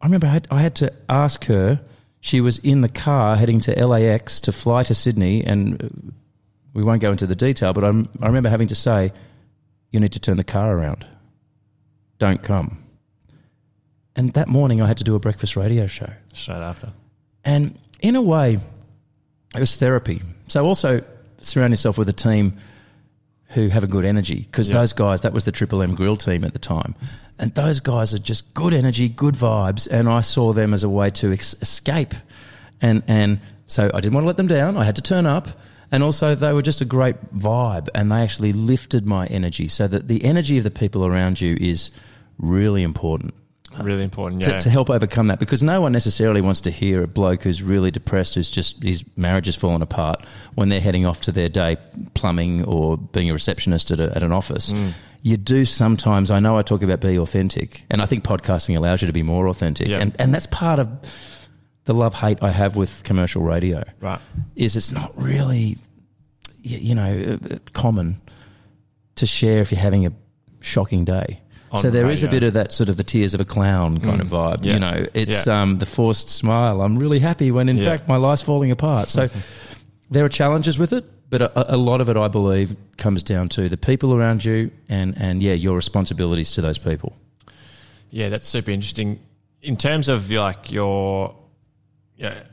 [0.00, 1.80] I remember I had, I had to ask her.
[2.20, 5.88] She was in the car heading to LAX to fly to Sydney, and uh,
[6.74, 7.72] we won't go into the detail.
[7.72, 9.12] But I'm, I remember having to say,
[9.92, 11.06] "You need to turn the car around.
[12.18, 12.82] Don't come."
[14.16, 16.92] And that morning, I had to do a breakfast radio show, Straight after.
[17.44, 18.58] and in a way,
[19.54, 20.22] it was therapy.
[20.48, 21.04] So also
[21.40, 22.56] surround yourself with a team
[23.52, 24.74] who have a good energy because Yeah.
[24.80, 26.94] those guys that was the Triple M Grill team at the time,
[27.38, 30.88] and those guys are just good energy, good vibes, and I saw them as a
[30.88, 32.14] way to ex- escape,
[32.82, 34.76] and and so I didn't want to let them down.
[34.76, 35.48] I had to turn up.
[35.90, 39.66] And also, they were just a great vibe, and they actually lifted my energy.
[39.68, 41.90] So that the energy of the people around you is
[42.36, 43.32] really important
[43.84, 44.42] Really important.
[44.44, 44.58] to, Yeah.
[44.60, 47.90] to help overcome that because no one necessarily wants to hear a bloke who's really
[47.90, 51.76] depressed, who's just his marriage has fallen apart when they're heading off to their day
[52.14, 54.72] plumbing or being a receptionist at, a, at an office.
[54.72, 54.92] Mm.
[55.22, 56.30] You do sometimes.
[56.30, 59.22] I know I talk about be authentic, and I think podcasting allows you to be
[59.24, 59.98] more authentic, Yeah.
[59.98, 60.88] and and that's part of
[61.86, 63.82] the love hate I have with commercial radio.
[64.00, 64.20] Right.
[64.54, 65.76] Is it's not really,
[66.62, 68.20] you know, uh, common
[69.16, 70.12] to share if you're having a
[70.60, 71.40] shocking day.
[71.76, 74.20] So there is a bit of that sort of the tears of a clown kind
[74.20, 74.64] of vibe.
[74.64, 74.72] yeah.
[74.74, 75.62] You know, it's Yeah.
[75.62, 76.80] um, the forced smile.
[76.80, 77.84] I'm really happy when in Yeah.
[77.90, 79.08] fact my life's falling apart.
[79.08, 79.28] So
[80.10, 83.48] there are challenges with it, but a, a lot of it, I believe, comes down
[83.50, 87.14] to the people around you and, and yeah, your responsibilities to those people.
[88.10, 89.18] Yeah, that's super interesting.
[89.60, 91.34] in terms of like your,
[92.16, 92.44] yeah,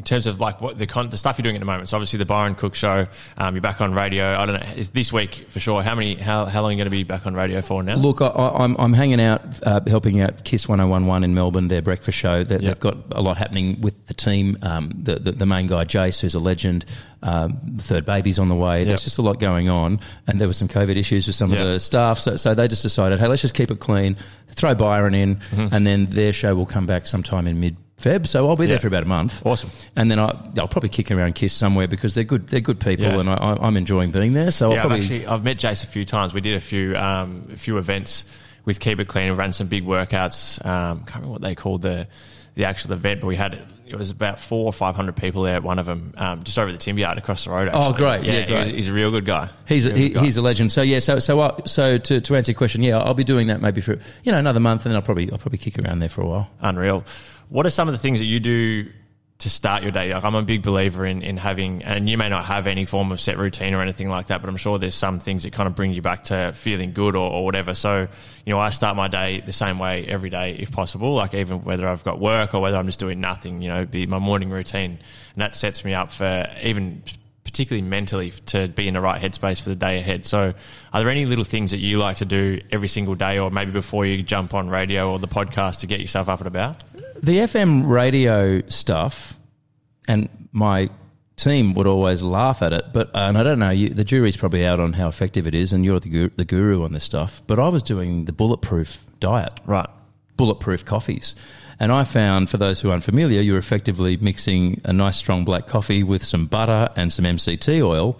[0.00, 1.90] in terms of like what the con- the stuff you're doing at the moment.
[1.90, 3.04] So obviously the Byron Cooke show.
[3.36, 4.34] Um, you're back on radio.
[4.34, 4.66] I don't know.
[4.76, 5.82] Is this week for sure?
[5.82, 6.14] How many?
[6.14, 7.96] How how long are you going to be back on radio for now?
[7.96, 11.82] Look, I, I- I'm, I'm hanging out, uh, helping out Kiss 1011 in Melbourne, their
[11.82, 12.42] breakfast show.
[12.42, 12.62] They, Yep.
[12.62, 14.56] They've got a lot happening with the team.
[14.62, 16.86] Um, the, the, the main guy, Jace, who's a legend,
[17.22, 18.84] um, the third baby's on the way.
[18.84, 19.04] There's Yep.
[19.04, 20.00] just a lot going on.
[20.26, 21.60] And there were some COVID issues with some Yep.
[21.60, 22.18] of the staff.
[22.18, 24.16] So, so they just decided, hey, let's just keep it clean,
[24.48, 25.74] throw Byron in, Mm-hmm.
[25.74, 28.26] and then their show will come back sometime in mid Feb.
[28.26, 29.44] So I'll be there for about a month.
[29.46, 29.70] Awesome.
[29.96, 30.26] And then I,
[30.58, 32.48] I'll probably kick around Kiss somewhere because they're good.
[32.48, 33.20] They're good people, Yeah.
[33.20, 34.50] and I, I'm enjoying being there.
[34.50, 36.32] So I'll Yeah, I've actually I've met Jace a few times.
[36.34, 38.24] We did a few um, a few events
[38.64, 39.30] with Keep It Clean.
[39.30, 40.64] We ran some big workouts.
[40.64, 42.06] Um, can't remember what they called the
[42.54, 43.58] the actual event, but we had
[43.90, 45.56] it was about four or five hundred people there.
[45.56, 47.68] at One of them um, just over the timber yard across the road.
[47.72, 48.24] Oh, great.
[48.24, 48.74] Yeah, was- great.
[48.76, 49.50] he's a real good guy.
[49.66, 50.24] He's a, Real he, good guy.
[50.24, 50.72] he's a legend.
[50.72, 53.48] So yeah, so so I, so to, to answer your question, yeah, I'll be doing
[53.48, 55.98] that maybe for you know another month, and then I'll probably I'll probably kick around
[55.98, 56.50] there for a while.
[56.60, 57.04] unreal.
[57.48, 58.88] What are some of the things that you do
[59.40, 60.14] to start your day?
[60.14, 63.12] Like I'm a big believer in, in having, and you may not have any form
[63.12, 65.66] of set routine or anything like that, but I'm sure there's some things that kind
[65.66, 67.74] of bring you back to feeling good or, or whatever.
[67.74, 68.08] So,
[68.46, 71.64] you know, I start my day the same way every day if possible, like even
[71.64, 74.50] whether I've got work or whether I'm just doing nothing, you know, be my morning
[74.50, 74.98] routine.
[75.34, 77.02] And that sets me up for even
[77.50, 80.24] particularly mentally to be in the right headspace for the day ahead.
[80.24, 80.54] So,
[80.92, 83.72] are there any little things that you like to do every single day, or maybe
[83.72, 86.82] before you jump on radio or the podcast to get yourself up and about?
[87.22, 89.34] The FM radio stuff,
[90.06, 90.88] and my
[91.36, 94.36] team would always laugh at it, but uh, and I don't know, you, the jury's
[94.36, 97.04] probably out on how effective it is, and you're the guru, the guru on this
[97.04, 97.42] stuff.
[97.46, 99.58] But I was doing the bulletproof diet.
[99.66, 99.88] Right.
[100.36, 101.34] bulletproof coffees.
[101.80, 105.66] And I found, for those who are unfamiliar, you're effectively mixing a nice strong black
[105.66, 108.18] coffee with some butter and some MCT oil.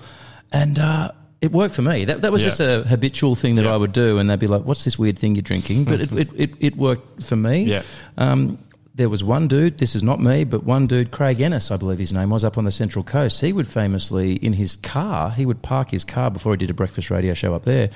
[0.51, 2.07] And uh, it worked for me.
[2.07, 2.49] That, that was Yeah.
[2.49, 3.75] just a habitual thing that Yeah.
[3.75, 4.19] I would do.
[4.19, 5.85] And they'd be like, what's this weird thing you're drinking?
[5.85, 7.65] But it, it, it, it worked for me.
[7.65, 7.83] Yeah.
[8.17, 8.57] Um,
[8.95, 11.99] there was one dude, this is not me, but one dude, Craig Ennis, I believe
[11.99, 13.41] his name was, up on the Central Coast.
[13.41, 16.75] He would famously, in his car, he would park his car before he did a
[16.75, 17.91] breakfast radio show up there,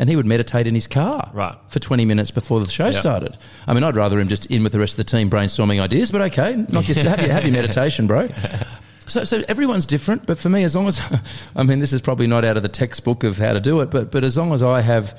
[0.00, 1.54] and he would meditate in his car Right.
[1.68, 3.00] for 20 minutes before the show Yeah.
[3.00, 3.36] started.
[3.68, 6.10] I mean, I'd rather him just in with the rest of the team brainstorming ideas,
[6.10, 8.28] but okay, knock your, have, your, have your meditation, bro.
[9.06, 11.00] So, so everyone's different, but for me, as long as,
[11.56, 13.90] I mean, this is probably not out of the textbook of how to do it,
[13.90, 15.18] but, but as long as I have,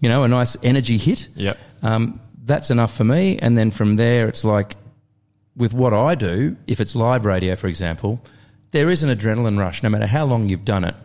[0.00, 1.56] you know, a nice energy hit, Yep.
[1.84, 3.38] um, that's enough for me.
[3.38, 4.74] And then from there, it's like
[5.54, 8.20] with what I do, if it's live radio, for example,
[8.72, 10.96] there is an adrenaline rush, no matter how long you've done it.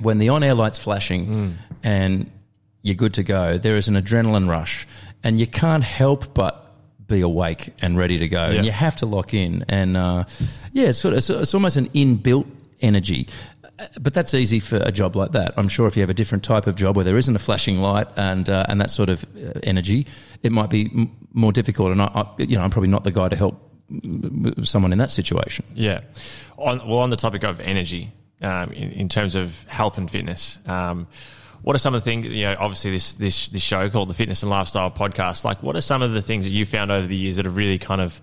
[0.00, 2.30] When the on air light's flashing and
[2.82, 4.86] you're good to go, there is an adrenaline rush.
[5.22, 6.66] And you can't help but
[7.06, 8.48] be awake and ready to go.
[8.48, 8.56] Yeah.
[8.56, 9.64] And you have to lock in.
[9.68, 10.24] And uh,
[10.72, 12.46] yeah, it's, sort of, it's, it's almost an inbuilt
[12.80, 13.28] energy.
[13.78, 15.52] Uh, But that's easy for a job like that.
[15.58, 17.78] I'm sure if you have a different type of job where there isn't a flashing
[17.80, 20.06] light and uh, and that sort of uh, energy,
[20.42, 21.92] it might be m- more difficult.
[21.92, 23.60] And I, I, you know, I'm probably not the guy to help
[24.64, 25.64] someone in that situation.
[25.74, 26.00] Yeah.
[26.56, 30.58] On, well, on the topic of energy, um, in, in terms of health and fitness,
[30.66, 31.06] um,
[31.62, 34.14] what are some of the things, you know, obviously this, this, this show called the
[34.14, 37.06] Fitness and Lifestyle Podcast, like what are some of the things that you found over
[37.06, 38.20] the years that have really kind of,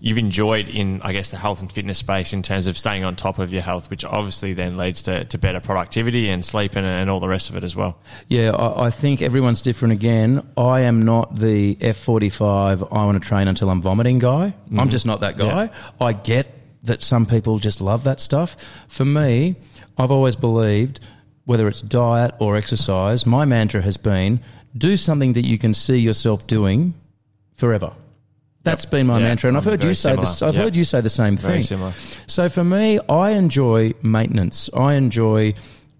[0.00, 3.16] you've enjoyed in, I guess, the health and fitness space in terms of staying on
[3.16, 6.86] top of your health, which obviously then leads to, to better productivity and sleep and,
[6.86, 7.98] and all the rest of it as well.
[8.28, 10.46] Yeah, I, I think everyone's different again.
[10.56, 14.54] I am not the F45, I want to train until I'm vomiting guy.
[14.70, 14.88] I'm mm-hmm.
[14.90, 15.70] just not that guy.
[16.00, 16.52] I get
[16.84, 18.56] that some people just love that stuff.
[18.88, 19.56] For me,
[19.98, 21.00] I've always believed,
[21.46, 24.40] whether it's diet or exercise, my mantra has been
[24.76, 26.92] do something that you can see yourself doing
[27.54, 27.92] forever.
[28.62, 28.90] That's Yep.
[28.90, 30.26] been my Yeah, mantra, and I've heard you say similar.
[30.26, 30.42] this.
[30.42, 30.64] I've Yep.
[30.64, 31.62] heard you say the same Very thing.
[31.62, 31.92] similar.
[32.26, 34.68] So for me, I enjoy maintenance.
[34.76, 35.54] I enjoy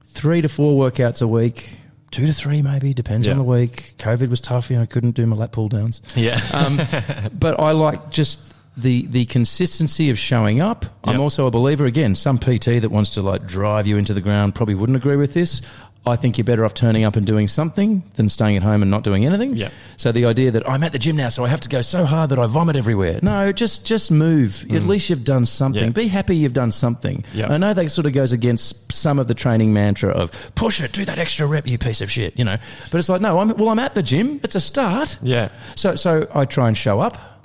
[0.07, 1.69] three to four workouts a week,
[2.11, 3.35] two to three maybe, depends Yeah.
[3.35, 3.95] on the week.
[3.99, 6.01] COVID was tough, you know, I couldn't do my lat pull downs.
[6.17, 6.41] Yeah.
[6.53, 6.81] Um,
[7.39, 8.41] but I like just
[8.77, 10.85] the the consistency of showing up.
[11.05, 12.15] I'm also a believer again.
[12.15, 15.35] Some PT that wants to like drive you into the ground probably wouldn't agree with
[15.35, 15.63] this.
[16.09, 18.91] I think you're better off turning up and doing something than staying at home and
[18.91, 19.57] not doing anything.
[19.57, 19.73] Yep.
[19.97, 22.05] So the idea that I'm at the gym now, so I have to go so
[22.05, 23.19] hard that I vomit everywhere.
[23.23, 24.63] No, just just move.
[24.65, 24.87] At mm.
[24.87, 25.83] least you've done something.
[25.83, 25.91] Yeah.
[25.91, 27.25] Be happy you've done something.
[27.35, 27.51] Yep.
[27.51, 30.93] I know that sort of goes against some of the training mantra of push it,
[30.93, 32.39] do that extra rep, you piece of shit.
[32.39, 32.57] You know,
[32.93, 34.39] but it's like no, I'm well, I'm at the gym.
[34.45, 35.19] It's a start.
[35.23, 35.49] yeah.
[35.75, 37.36] So, so I try and show up,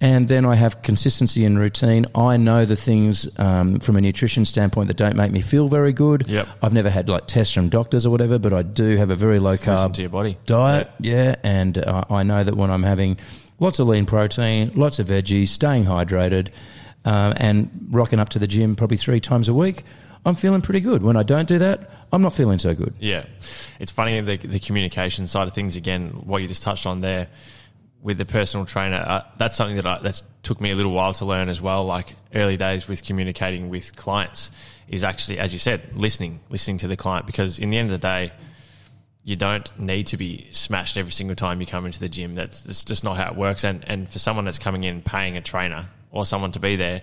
[0.00, 2.06] and then I have consistency and routine.
[2.14, 5.92] I know the things um, from a nutrition standpoint that don't make me feel very
[5.92, 6.28] good.
[6.28, 6.48] Yep.
[6.62, 9.40] I've never had like tests from doctors or whatever, but I do have a very
[9.40, 10.38] low carb to your body.
[10.46, 10.90] diet.
[11.00, 13.18] Yeah, and uh, I know that when I'm having
[13.58, 16.48] lots of lean protein, lots of veggies, staying hydrated,
[17.04, 19.82] um, and rocking up to the gym probably three times a week,
[20.24, 21.02] I'm feeling pretty good.
[21.02, 22.94] When I don't do that, I'm not feeling so good.
[23.00, 23.24] Yeah,
[23.80, 25.76] it's funny the the communication side of things.
[25.76, 27.28] Again, what you just touched on there.
[28.02, 31.12] With the personal trainer, uh, that's something that I, that's took me a little while
[31.14, 31.84] to learn as well.
[31.84, 34.50] Like early days with communicating with clients
[34.88, 37.26] is actually, as you said, listening, listening to the client.
[37.26, 38.32] Because in the end of the day,
[39.24, 42.34] you don't need to be smashed every single time you come into the gym.
[42.34, 43.64] That's, that's just not how it works.
[43.64, 47.02] And and for someone that's coming in paying a trainer or someone to be there,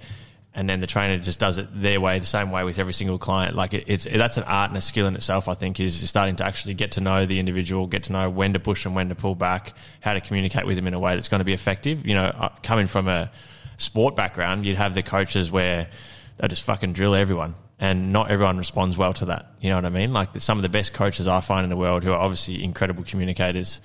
[0.55, 3.19] and then the trainer just does it their way, the same way with every single
[3.19, 3.55] client.
[3.55, 5.49] Like it, it's that's an art and a skill in itself.
[5.49, 8.53] I think is starting to actually get to know the individual, get to know when
[8.53, 11.15] to push and when to pull back, how to communicate with them in a way
[11.15, 12.05] that's going to be effective.
[12.07, 13.29] You know, uh, coming from a
[13.77, 15.89] sport background, you'd have the coaches where
[16.37, 19.51] they just fucking drill everyone, and not everyone responds well to that.
[19.59, 20.13] You know what I mean?
[20.13, 22.63] Like the, some of the best coaches I find in the world, who are obviously
[22.63, 23.81] incredible communicators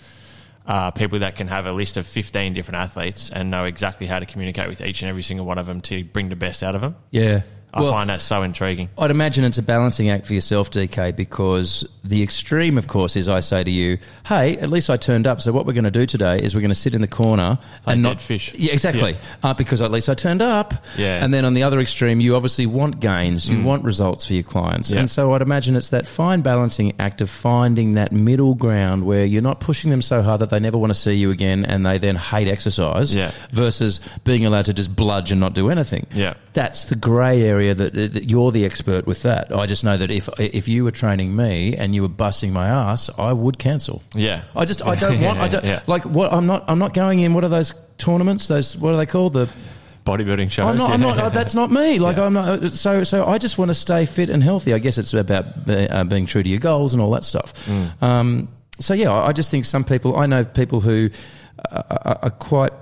[0.71, 4.21] uh, people that can have a list of 15 different athletes and know exactly how
[4.21, 6.77] to communicate with each and every single one of them to bring the best out
[6.77, 6.95] of them.
[7.11, 7.43] Yeah.
[7.73, 8.89] I well, find that so intriguing.
[8.99, 13.29] I'd imagine it's a balancing act for yourself, DK, because the extreme, of course, is
[13.29, 15.91] I say to you, "Hey, at least I turned up." So what we're going to
[15.91, 18.53] do today is we're going to sit in the corner and not fish.
[18.55, 19.13] Yeah, exactly.
[19.13, 19.51] Yeah.
[19.51, 20.75] Uh, because at least I turned up.
[20.99, 21.23] Yeah.
[21.23, 23.65] And then on the other extreme, you obviously want gains, you mm.
[23.65, 24.99] want results for your clients, yeah.
[24.99, 29.25] and so I'd imagine it's that fine balancing act of finding that middle ground where
[29.25, 31.87] you're not pushing them so hard that they never want to see you again, and
[31.87, 33.15] they then hate exercise.
[33.15, 33.31] Yeah.
[33.53, 36.07] Versus being allowed to just bludge and not do anything.
[36.13, 36.35] Yeah.
[36.53, 39.55] That's the grey area that, that you're the expert with that.
[39.55, 42.69] I just know that if if you were training me and you were busting my
[42.69, 44.03] ass, I would cancel.
[44.15, 44.43] Yeah.
[44.57, 45.83] I just I don't want I don't yeah.
[45.87, 47.35] like what I'm not I'm not going in.
[47.35, 48.49] What are those tournaments?
[48.49, 49.35] Those what are they called?
[49.35, 49.49] The
[50.05, 50.67] bodybuilding shows.
[50.67, 51.99] I'm not, I'm not, that's not me.
[51.99, 52.25] Like yeah.
[52.25, 52.73] I'm not.
[52.73, 54.75] So, so I just want to stay fit and healthy.
[54.75, 57.55] I guess it's about uh, being true to your goals and all that stuff.
[57.67, 58.03] Mm.
[58.03, 60.17] Um, so yeah, I just think some people.
[60.17, 61.11] I know people who
[61.71, 62.73] are, are quite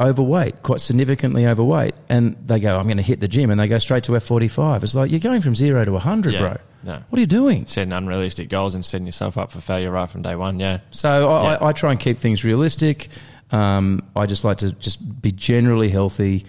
[0.00, 3.68] overweight, quite significantly overweight, and they go, I'm going to hit the gym, and they
[3.68, 4.82] go straight to F45.
[4.82, 6.56] It's like, you're going from zero to 100, yeah, bro.
[6.82, 7.02] No.
[7.08, 7.66] What are you doing?
[7.66, 10.80] Setting unrealistic goals and setting yourself up for failure right from day one, yeah.
[10.90, 11.58] So I, yeah.
[11.60, 13.08] I, I try and keep things realistic.
[13.50, 16.46] Um, I just like to just be generally healthy,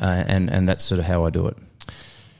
[0.00, 1.56] uh, and, and that's sort of how I do it.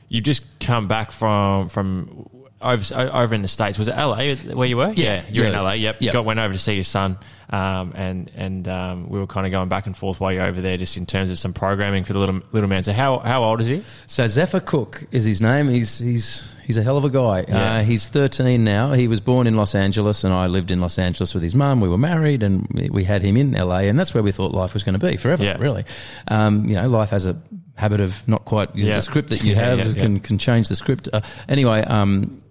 [0.09, 2.27] You just come back from from
[2.61, 3.77] over, over in the states.
[3.77, 4.91] Was it LA where you were?
[4.95, 5.57] Yeah, you're yeah.
[5.57, 5.71] in LA.
[5.73, 6.01] Yep.
[6.01, 6.13] yep.
[6.13, 7.17] Got went over to see your son,
[7.49, 10.61] um, and and um, we were kind of going back and forth while you're over
[10.61, 12.83] there, just in terms of some programming for the little little man.
[12.83, 13.83] So how how old is he?
[14.07, 15.67] So Zephyr Cooke is his name.
[15.69, 17.45] He's he's he's a hell of a guy.
[17.47, 17.77] Yeah.
[17.77, 18.91] Uh, he's 13 now.
[18.93, 21.81] He was born in Los Angeles, and I lived in Los Angeles with his mum.
[21.81, 24.73] We were married, and we had him in LA, and that's where we thought life
[24.73, 25.43] was going to be forever.
[25.43, 25.57] Yeah.
[25.57, 25.85] Really,
[26.27, 27.41] um, you know, life has a
[27.75, 28.95] habit of not quite yeah.
[28.95, 31.09] the script that you have can can change the script.
[31.11, 31.81] Uh, anyway.
[31.81, 32.43] Um,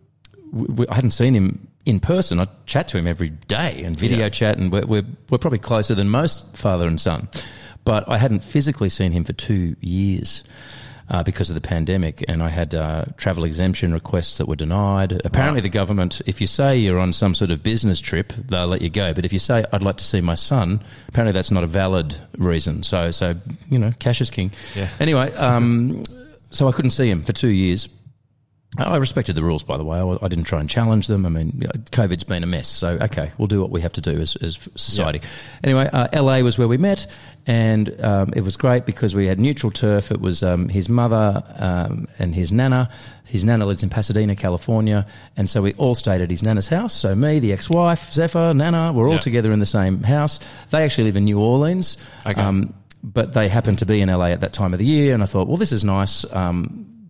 [0.50, 2.38] we, I hadn't seen him in person.
[2.38, 4.28] I chat to him every day and video yeah.
[4.28, 7.28] chat, and we're, we're, we're probably closer than most father and son.
[7.84, 10.44] But I hadn't physically seen him for two years.
[11.10, 15.22] Uh, because of the pandemic, and I had uh, travel exemption requests that were denied.
[15.24, 18.82] Apparently, the government, if you say you're on some sort of business trip, they'll let
[18.82, 19.14] you go.
[19.14, 22.14] But if you say I'd like to see my son, apparently that's not a valid
[22.36, 22.82] reason.
[22.82, 23.32] So, so
[23.70, 24.50] you know, cash is king.
[24.76, 24.90] Yeah.
[25.00, 26.04] Anyway, um,
[26.50, 27.88] so I couldn't see him for two years.
[28.76, 29.98] I respected the rules, by the way.
[29.98, 31.24] I, didn't try and challenge them.
[31.24, 31.52] I mean,
[31.90, 34.58] COVID's been a mess, so okay, we'll do what we have to do as, as
[34.76, 35.20] society.
[35.22, 35.28] Yeah.
[35.64, 37.06] Anyway, uh, LA was where we met,
[37.46, 40.12] and um, it was great because we had neutral turf.
[40.12, 42.90] It was um, his mother um, and his nana.
[43.24, 46.94] His nana lives in Pasadena, California, and so we all stayed at his nana's house.
[46.94, 49.20] So me, the ex-wife, Zephyr, Nana, we're all yeah.
[49.20, 50.40] together in the same house.
[50.70, 51.96] They actually live in New Orleans.
[52.26, 52.40] Okay.
[52.40, 55.22] Um, but they happened to be in LA at that time of the year, and
[55.22, 56.24] I thought, well, this is nice.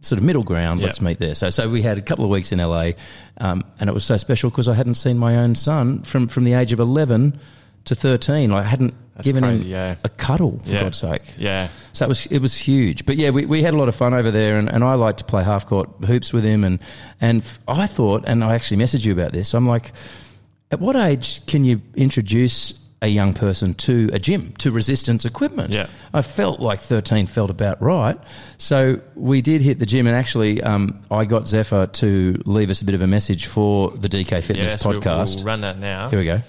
[0.01, 0.81] Sort of middle ground.
[0.81, 1.35] Let's meet there.
[1.35, 2.91] So, so we had a couple of weeks in LA,
[3.39, 6.45] um, and it was so special because I hadn't seen my own son from from
[6.45, 7.41] the age of eleven
[7.87, 8.53] to thirteen.
[8.53, 9.97] I hadn't That's given crazy, him yeah.
[10.05, 10.83] a cuddle for yeah.
[10.83, 11.23] God's sake.
[11.37, 11.69] Yeah.
[11.95, 13.07] So it was it was huge.
[13.07, 15.17] But yeah, we, we had a lot of fun over there, and, and I like
[15.17, 16.79] to play half court hoops with him, and
[17.21, 19.53] and I thought, and I actually messaged you about this.
[19.53, 19.93] I'm like,
[20.71, 25.73] at what age can you introduce a young person to a gym, to resistance equipment.
[25.73, 25.87] Yeah.
[26.13, 28.19] I felt like 13 felt about right.
[28.59, 32.83] So we did hit the gym, and actually, um, I got Zephyr to leave us
[32.83, 35.37] a bit of a message for the DK Fitness yes, podcast.
[35.37, 36.11] We'll run that now.
[36.11, 36.41] Here we go.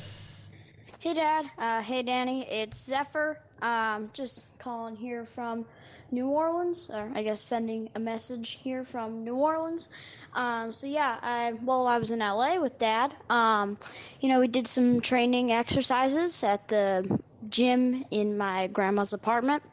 [1.00, 1.50] Hey, Dad.
[1.58, 2.46] Uh, hey, Danny.
[2.50, 3.40] It's Zephyr.
[3.62, 5.66] Um, just calling here from
[6.12, 9.90] New Orleans, or I guess sending a message here from New Orleans.
[10.34, 13.14] Um, so yeah, I, well, I was in LA with Dad.
[13.30, 13.78] Um,
[14.20, 19.64] you know, we did some training exercises at the gym in my grandma's apartment.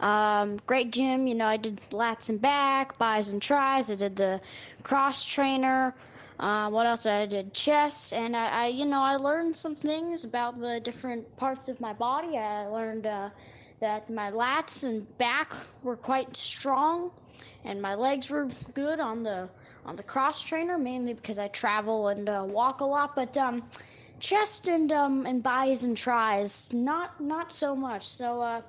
[0.00, 1.26] Um, great gym.
[1.26, 3.90] You know, I did lats and back, buys and tries.
[3.90, 4.40] I did the
[4.82, 5.94] cross trainer.
[6.40, 7.06] Uh, what else?
[7.06, 11.36] I did chest, and I, I, you know, I learned some things about the different
[11.36, 12.36] parts of my body.
[12.36, 13.06] I learned.
[13.06, 13.30] Uh,
[13.82, 15.52] that my lats and back
[15.82, 17.10] were quite strong
[17.64, 19.48] and my legs were good on the
[19.84, 23.62] on the cross trainer mainly because I travel and uh, walk a lot but um,
[24.22, 28.06] chest and um and buys and tries, not not so much.
[28.06, 28.62] So uh,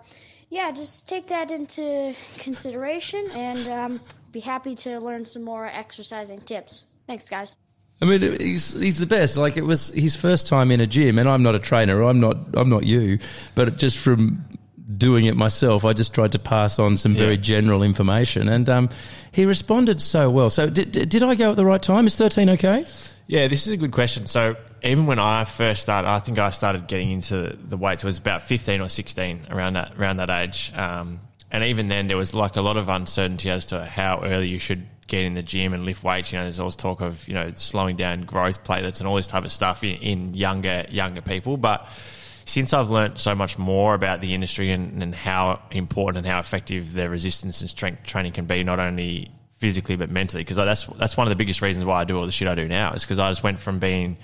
[0.49, 4.01] yeah, just take that into consideration, and um,
[4.31, 6.85] be happy to learn some more exercising tips.
[7.07, 7.55] Thanks, guys.
[8.01, 9.37] I mean, he's he's the best.
[9.37, 12.01] Like it was his first time in a gym, and I'm not a trainer.
[12.01, 13.19] I'm not I'm not you,
[13.55, 14.45] but just from
[15.03, 17.41] doing it myself, I just tried to pass on some very Yeah.
[17.41, 18.89] general information, and um,
[19.31, 20.49] he responded so well.
[20.49, 22.07] So did did I go at the right time?
[22.07, 22.85] Is 13 okay?
[23.27, 24.25] Yeah, this is a good question.
[24.27, 28.03] So even when I first started, I think I started getting into the weights.
[28.03, 30.71] Was about fifteen or sixteen around that around that age.
[30.75, 31.19] Um,
[31.51, 34.59] and even then, there was like a lot of uncertainty as to how early you
[34.59, 36.31] should get in the gym and lift weights.
[36.31, 39.27] You know, there's always talk of you know slowing down growth platelets and all this
[39.27, 41.55] type of stuff in, in younger younger people.
[41.57, 41.87] But
[42.45, 46.39] since I've learnt so much more about the industry and, and how important and how
[46.39, 50.85] effective the resistance and strength training can be, not only physically but mentally, because that's
[50.97, 52.93] that's one of the biggest reasons why I do all the shit I do now
[52.93, 54.17] is because I just went from being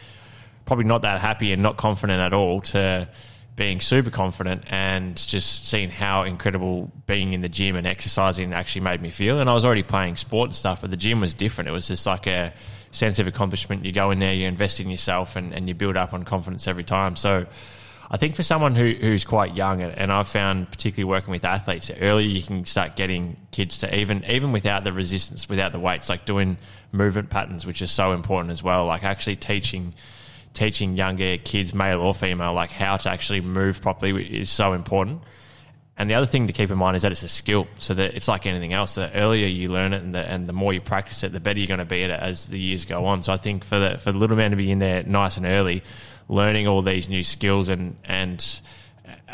[0.65, 3.07] probably not that happy and not confident at all to
[3.55, 8.81] being super confident and just seeing how incredible being in the gym and exercising actually
[8.81, 9.39] made me feel.
[9.39, 11.69] And I was already playing sport and stuff, but the gym was different.
[11.69, 12.53] It was just like a
[12.91, 13.85] sense of accomplishment.
[13.85, 16.67] You go in there, you invest in yourself, and, and you build up on confidence
[16.67, 17.17] every time.
[17.17, 17.47] So
[18.11, 21.89] I think for someone who, who's quite young, and- I've found particularly working with athletes,
[21.89, 25.79] the earlier you can start getting kids to even even without the resistance, without the
[25.79, 26.57] weights, like doing
[26.91, 28.85] movement patterns, which is so important as well.
[28.87, 29.93] Like actually teaching
[30.53, 35.21] teaching younger kids, male or female, like how to actually move properly is so important.
[35.95, 37.67] And the other thing to keep in mind is that it's a skill.
[37.77, 38.95] So that it's like anything else.
[38.95, 41.59] The earlier you learn it and the, and the more you practice it, the better
[41.59, 43.21] you're going to be at it as the years go on.
[43.21, 45.45] So I think for the, for the little man to be in there nice and
[45.45, 45.83] early,
[46.29, 48.61] learning all these new skills and, and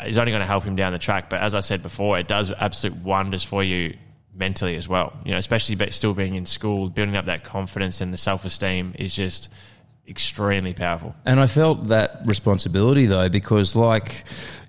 [0.04, 1.30] is only going to help him down the track.
[1.30, 3.96] But as I said before, it does absolute wonders for you
[4.34, 5.12] mentally as well.
[5.24, 8.94] You know, especially still being in school, building up that confidence and the self esteem
[8.98, 9.50] is just
[10.08, 11.14] extremely powerful.
[11.24, 14.24] And I felt that responsibility though, because like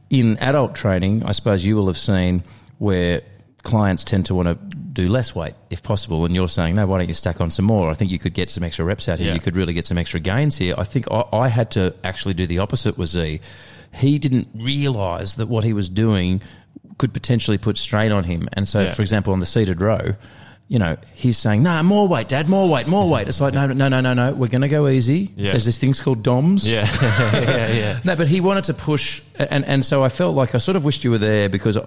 [0.09, 2.43] in adult training, I suppose you will have seen
[2.77, 3.21] where
[3.67, 6.25] clients tend to want to do less weight if possible.
[6.25, 7.91] And you're saying, no, why don't you stack on some more?
[7.91, 9.27] I think you could get some extra reps out here.
[9.27, 9.33] Yeah.
[9.35, 10.73] You could really get some extra gains here.
[10.77, 13.39] I think I, I had to actually do the opposite with Z.
[13.93, 16.41] He didn't realize that what he was doing
[16.97, 18.49] could potentially put strain on him.
[18.53, 18.93] And so, Yeah.
[18.93, 20.15] for example, on the seated row,
[20.67, 23.67] you know, he's saying, "Nah, more weight, Dad, more weight, more weight." It's like, no,
[23.67, 24.33] no, no, no, no.
[24.33, 25.31] We're going to go easy.
[25.37, 25.51] Yeah.
[25.51, 26.65] There's this things called DOMs.
[26.73, 27.99] Yeah, yeah, yeah.
[28.03, 30.83] No, but he wanted to push, and and so I felt like I sort of
[30.83, 31.83] wished you were there because I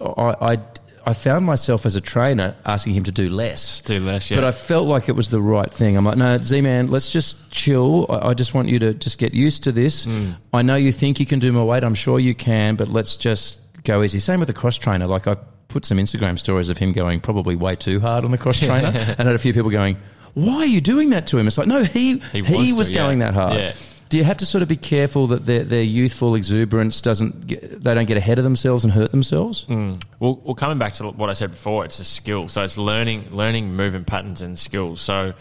[0.00, 0.58] I,
[1.04, 3.80] I found myself as a trainer asking him to do less.
[3.80, 4.36] Do less, yeah.
[4.36, 5.96] But I felt like it was the right thing.
[5.96, 8.06] I'm like, no, Z man, let's just chill.
[8.08, 10.06] I, I just want you to just get used to this.
[10.06, 10.36] Mm.
[10.52, 11.84] I know you think you can do more weight.
[11.84, 14.18] I'm sure you can, but let's just go easy.
[14.18, 15.06] Same with the cross trainer.
[15.06, 15.36] Like I
[15.68, 18.88] put some Instagram stories of him going probably way too hard on the cross trainer,
[18.94, 19.96] and I had a few people going,
[20.34, 22.94] "Why are you doing that to him?" It's like, no, he he, He was to,
[22.94, 23.30] going yeah.
[23.30, 23.54] that hard.
[23.54, 23.72] Yeah.
[24.12, 27.82] Do you have to sort of be careful that their, their youthful exuberance doesn't get,
[27.82, 29.64] they don't get ahead of themselves and hurt themselves?
[29.66, 32.48] Well, well, coming back to what I said before, it's a skill.
[32.50, 35.00] So it's learning, learning movement patterns and skills.
[35.00, 35.32] So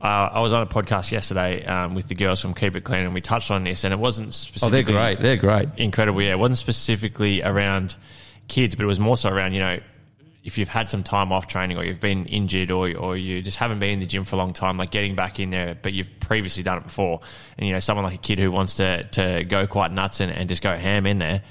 [0.00, 3.04] uh, I was on a podcast yesterday um, with the girls from Keep It Clean,
[3.04, 5.20] and we touched on this, and it wasn't Oh, they're great.
[5.20, 5.68] They're great.
[5.76, 6.22] incredible.
[6.22, 7.96] Yeah, it wasn't specifically around
[8.48, 9.78] kids, but it was more so around you know
[10.46, 13.56] if you've had some time off training or you've been injured or or you just
[13.56, 15.92] haven't been in the gym for a long time, like getting back in there, but
[15.92, 17.20] you've previously done it before,
[17.58, 20.30] and you know someone like a kid who wants to to go quite nuts and,
[20.30, 21.42] and just go ham in there.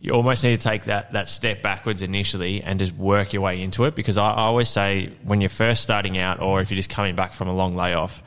[0.00, 3.62] You almost need to take that, that step backwards initially and just work your way
[3.62, 6.76] into it because I, I always say when you're first starting out or if you're
[6.76, 8.22] just coming back from a long layoff,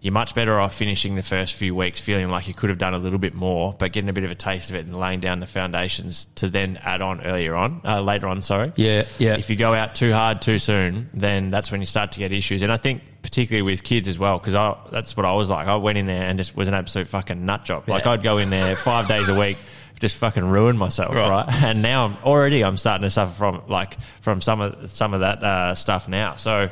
[0.00, 2.94] you're much better off finishing the first few weeks feeling like you could have done
[2.94, 5.20] a little bit more, but getting a bit of a taste of it and laying
[5.20, 8.72] down the foundations to then add on earlier on, uh, later on, sorry.
[8.76, 9.36] Yeah, yeah.
[9.36, 12.32] If you go out too hard too soon, then that's when you start to get
[12.32, 12.62] issues.
[12.62, 14.54] And I think particularly with kids as well, because
[14.90, 15.68] that's what I was like.
[15.68, 17.86] I went in there and just was an absolute fucking nut job.
[17.86, 19.58] Like I'd go in there five days a week,
[20.00, 21.46] just fucking ruin myself, right?
[21.62, 25.20] And now I'm already I'm starting to suffer from like from some of some of
[25.20, 26.36] that uh, stuff now.
[26.36, 26.70] So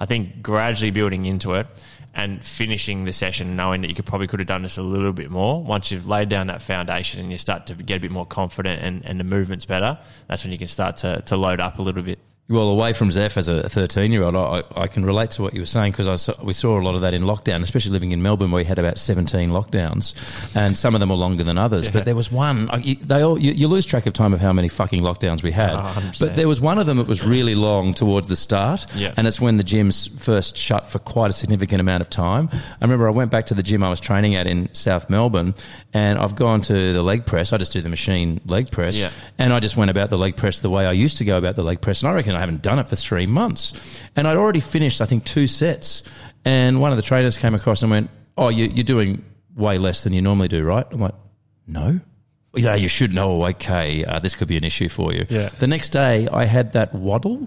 [0.00, 1.66] I think gradually building into it
[2.14, 5.12] and finishing the session knowing that you could probably could have done this a little
[5.12, 5.62] bit more.
[5.62, 8.82] Once you've laid down that foundation and you start to get a bit more confident
[8.82, 11.82] and, and the movement's better that's when you can start to, to load up a
[11.82, 12.18] little bit
[12.50, 15.54] Well, away from Zeph as a 13 year old, I, I can relate to what
[15.54, 18.10] you were saying because saw, we saw a lot of that in lockdown, especially living
[18.10, 21.58] in Melbourne where we had about 17 lockdowns and some of them were longer than
[21.58, 21.88] others.
[21.88, 24.40] But there was one, uh, you- they all, you, you lose track of time of
[24.40, 25.70] how many fucking lockdowns we had.
[25.74, 28.84] Oh, but there was one of them that was really long towards the start.
[28.96, 29.14] Yeah.
[29.16, 32.48] And it's when the gyms first shut for quite a significant amount of time.
[32.52, 35.54] I remember I went back to the gym I was training at in South Melbourne
[35.94, 37.52] and I've gone to the leg press.
[37.52, 38.98] I just do the machine leg press.
[38.98, 39.10] Yeah.
[39.38, 41.54] And I just went about the leg press the way I used to go about
[41.54, 42.02] the leg press.
[42.02, 44.00] And I reckon I haven't done it for three months.
[44.16, 46.02] And I'd already finished, I think, two sets.
[46.44, 49.22] And one of the trainers came across and went, Oh, you, you're doing
[49.54, 50.86] way less than you normally do, right?
[50.90, 51.14] I'm like,
[51.66, 52.00] no.
[52.54, 53.44] Yeah, you should know.
[53.44, 55.26] Okay, uh, this could be an issue for you.
[55.28, 55.50] Yeah.
[55.58, 57.46] The next day, I had that waddle.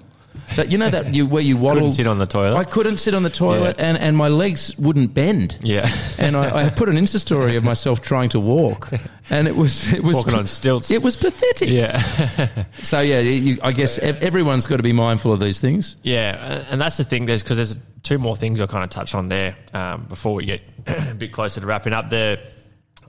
[0.55, 1.81] That you know that you where you waddle.
[1.81, 2.55] Couldn't sit on the toilet.
[2.57, 3.85] I couldn't sit on the toilet, Yeah.
[3.85, 5.57] and, and my legs wouldn't bend.
[5.63, 5.89] Yeah.
[6.17, 8.91] and I, I put an Insta story of myself trying to walk,
[9.29, 10.91] and it was it was Walking on stilts.
[10.91, 11.69] It was pathetic.
[11.69, 12.65] yeah.
[12.83, 15.95] So yeah, you, I guess ev- everyone's got to be mindful of these things.
[16.03, 17.25] Yeah, and that's the thing.
[17.25, 20.45] There's because there's two more things I'll kind of touch on there um, before we
[20.45, 22.39] get a bit closer to wrapping up there.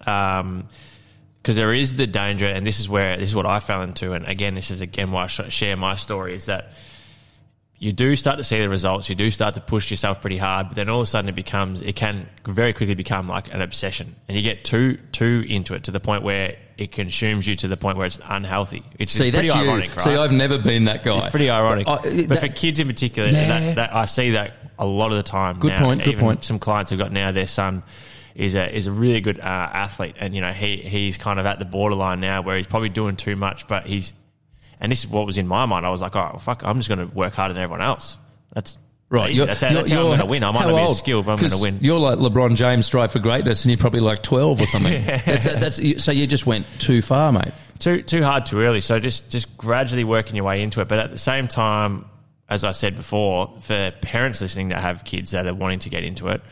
[0.07, 0.69] Um,
[1.43, 4.13] because there is the danger, and this is where this is what I fell into,
[4.15, 6.73] and again, this is again why I share my story is that
[7.85, 10.69] you do start to see the results, you do start to push yourself pretty hard,
[10.69, 13.61] but then all of a sudden it becomes it can very quickly become like an
[13.61, 17.55] obsession, and you get too too into it to the point where it consumes you
[17.57, 18.83] to the point where it's unhealthy.
[18.99, 19.95] It's See, pretty ironic, you.
[19.97, 20.01] right?
[20.05, 21.19] See, I've never been that guy.
[21.19, 21.87] It's pretty ironic.
[21.87, 23.47] But, I- but for kids in particular, Yeah.
[23.61, 25.61] that, that, I see that a lot of the time.
[25.61, 25.83] Good now.
[25.85, 26.43] point, good point.
[26.45, 27.85] Some clients have got now their son
[28.35, 31.47] is a is a really good uh, athlete, and you know he he's kind of
[31.47, 34.13] at the borderline now where he's probably doing too much, but he's
[34.81, 35.87] and this is what was in my mind.
[35.87, 38.19] I was like, oh well, fuck, I'm just going to work harder than everyone else.
[38.53, 39.37] That's Right.
[39.37, 40.43] That's how, that's how I'm going to win.
[40.43, 41.79] I might not be as skilled, but I'm going to win.
[41.81, 45.05] You're like LeBron James, strive for greatness, and you're probably like 12 or something.
[45.27, 47.53] that's, that's, so you just went too far, mate.
[47.79, 48.81] too too hard too early.
[48.81, 50.89] So just just gradually working your way into it.
[50.89, 52.07] But at the same time,
[52.49, 56.03] as I said before, for parents listening that have kids that are wanting to get
[56.03, 56.43] into it,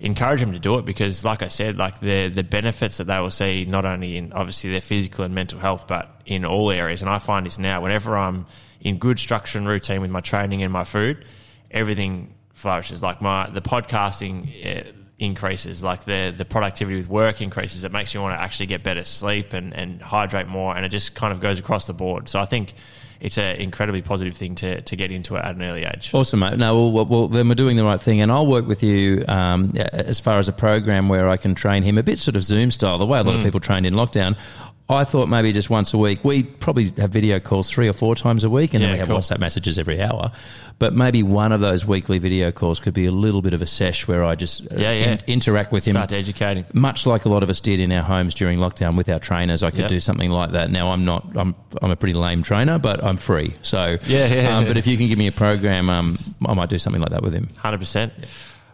[0.00, 3.18] encourage them to do it because, like I said, like the the benefits that they
[3.18, 7.02] will see not only in obviously their physical and mental health, but in all areas.
[7.02, 8.46] And I find this now whenever I'm
[8.80, 11.24] in good structure and routine with my training and my food,
[11.70, 13.02] everything flourishes.
[13.02, 14.88] Like my the podcasting.
[14.88, 18.66] Uh, increases like the the productivity with work increases it makes you want to actually
[18.66, 21.92] get better sleep and and hydrate more and it just kind of goes across the
[21.92, 22.74] board so i think
[23.20, 26.40] it's an incredibly positive thing to to get into it at an early age Awesome,
[26.40, 26.58] mate.
[26.58, 29.72] No, well, well, then we're doing the right thing, and I'll work with you um,
[29.92, 32.70] as far as a program where I can train him a bit sort of Zoom
[32.70, 33.38] style, the way a lot Mm.
[33.38, 34.36] of people trained in lockdown.
[34.86, 36.22] I thought maybe just once a week.
[36.24, 39.08] We probably have video calls three or four times a week, and then we have
[39.08, 39.16] cool.
[39.16, 40.30] WhatsApp messages every hour.
[40.78, 43.66] But maybe one of those weekly video calls could be a little bit of a
[43.66, 47.24] sesh where I just uh, yeah yeah in- interact with him start educating much like
[47.24, 49.80] a lot of us did in our homes during lockdown with our trainers, I could
[49.80, 49.88] Yep.
[49.88, 50.70] do something like that.
[50.70, 53.54] Now I'm not, I'm, I'm a pretty lame trainer, but I'm free.
[53.62, 54.68] So Yeah, yeah, um, yeah.
[54.68, 57.22] But if you can give me a program, um, I might do something like that
[57.22, 57.48] with him.
[57.56, 58.12] Hundred percent.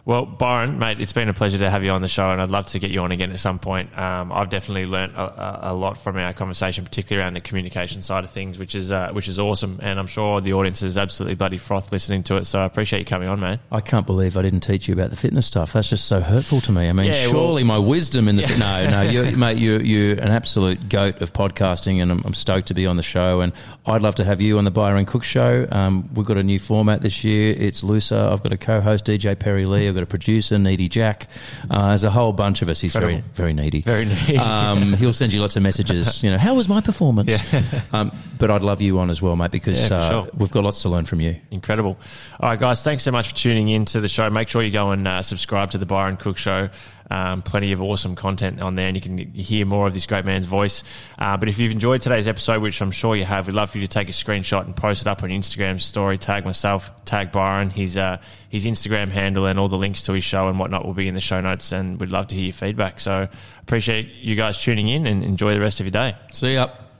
[0.03, 2.49] Well, Byron, mate, it's been a pleasure to have you on the show, and I'd
[2.49, 3.95] love to get you on again at some point.
[3.97, 8.23] Um, I've definitely learnt a, a, lot from our conversation, particularly around the communication side
[8.23, 9.79] of things, which is uh, which is awesome.
[9.83, 12.45] And I'm sure the audience is absolutely bloody froth listening to it.
[12.45, 13.59] So I appreciate you coming on, man.
[13.71, 15.73] I can't believe I didn't teach you about the fitness stuff.
[15.73, 16.89] That's just so hurtful to me.
[16.89, 19.81] I mean, Yeah, well- surely my wisdom in the fit no, no, you, mate, you're
[19.81, 23.41] you're an absolute goat of podcasting, and I'm, I'm stoked to be on the show.
[23.41, 23.53] And
[23.85, 25.67] I'd love to have you on the Byron Cooke Show.
[25.71, 27.53] Um, we've got a new format this year.
[27.55, 28.17] It's looser.
[28.17, 29.90] I've got a co-host DJ Perry Lee.
[29.91, 31.27] I've got a producer Needy Jack.
[31.69, 32.79] Uh, there's a whole bunch of us.
[32.79, 33.35] He's very Incredible.
[33.35, 33.81] very needy.
[33.81, 34.37] Very needy.
[34.37, 36.23] Um, he'll send you lots of messages.
[36.23, 37.31] You know, how was my performance?
[37.93, 40.27] um, but I'd love you on as well, mate, because Yeah, uh, sure.
[40.35, 41.35] we've got lots to learn from you.
[41.51, 41.97] Incredible.
[42.39, 44.29] All right, guys, thanks so much for tuning in to the show.
[44.29, 46.69] Make sure you go and uh, subscribe to the Byron Cooke Show.
[47.11, 50.23] Um, plenty of awesome content on there, and you can hear more of this great
[50.23, 50.83] man's voice.
[51.19, 53.79] Uh, but if you've enjoyed today's episode, which I'm sure you have, we'd love for
[53.79, 56.17] you to take a screenshot and post it up on Instagram story.
[56.17, 57.69] Tag myself, tag Byron.
[57.69, 60.93] His uh, his Instagram handle and all the links to his show and whatnot will
[60.93, 62.99] be in the show notes, and we'd love to hear your feedback.
[63.01, 63.27] So
[63.61, 66.15] appreciate you guys tuning in, and enjoy the rest of your day.
[66.31, 66.90] See ya.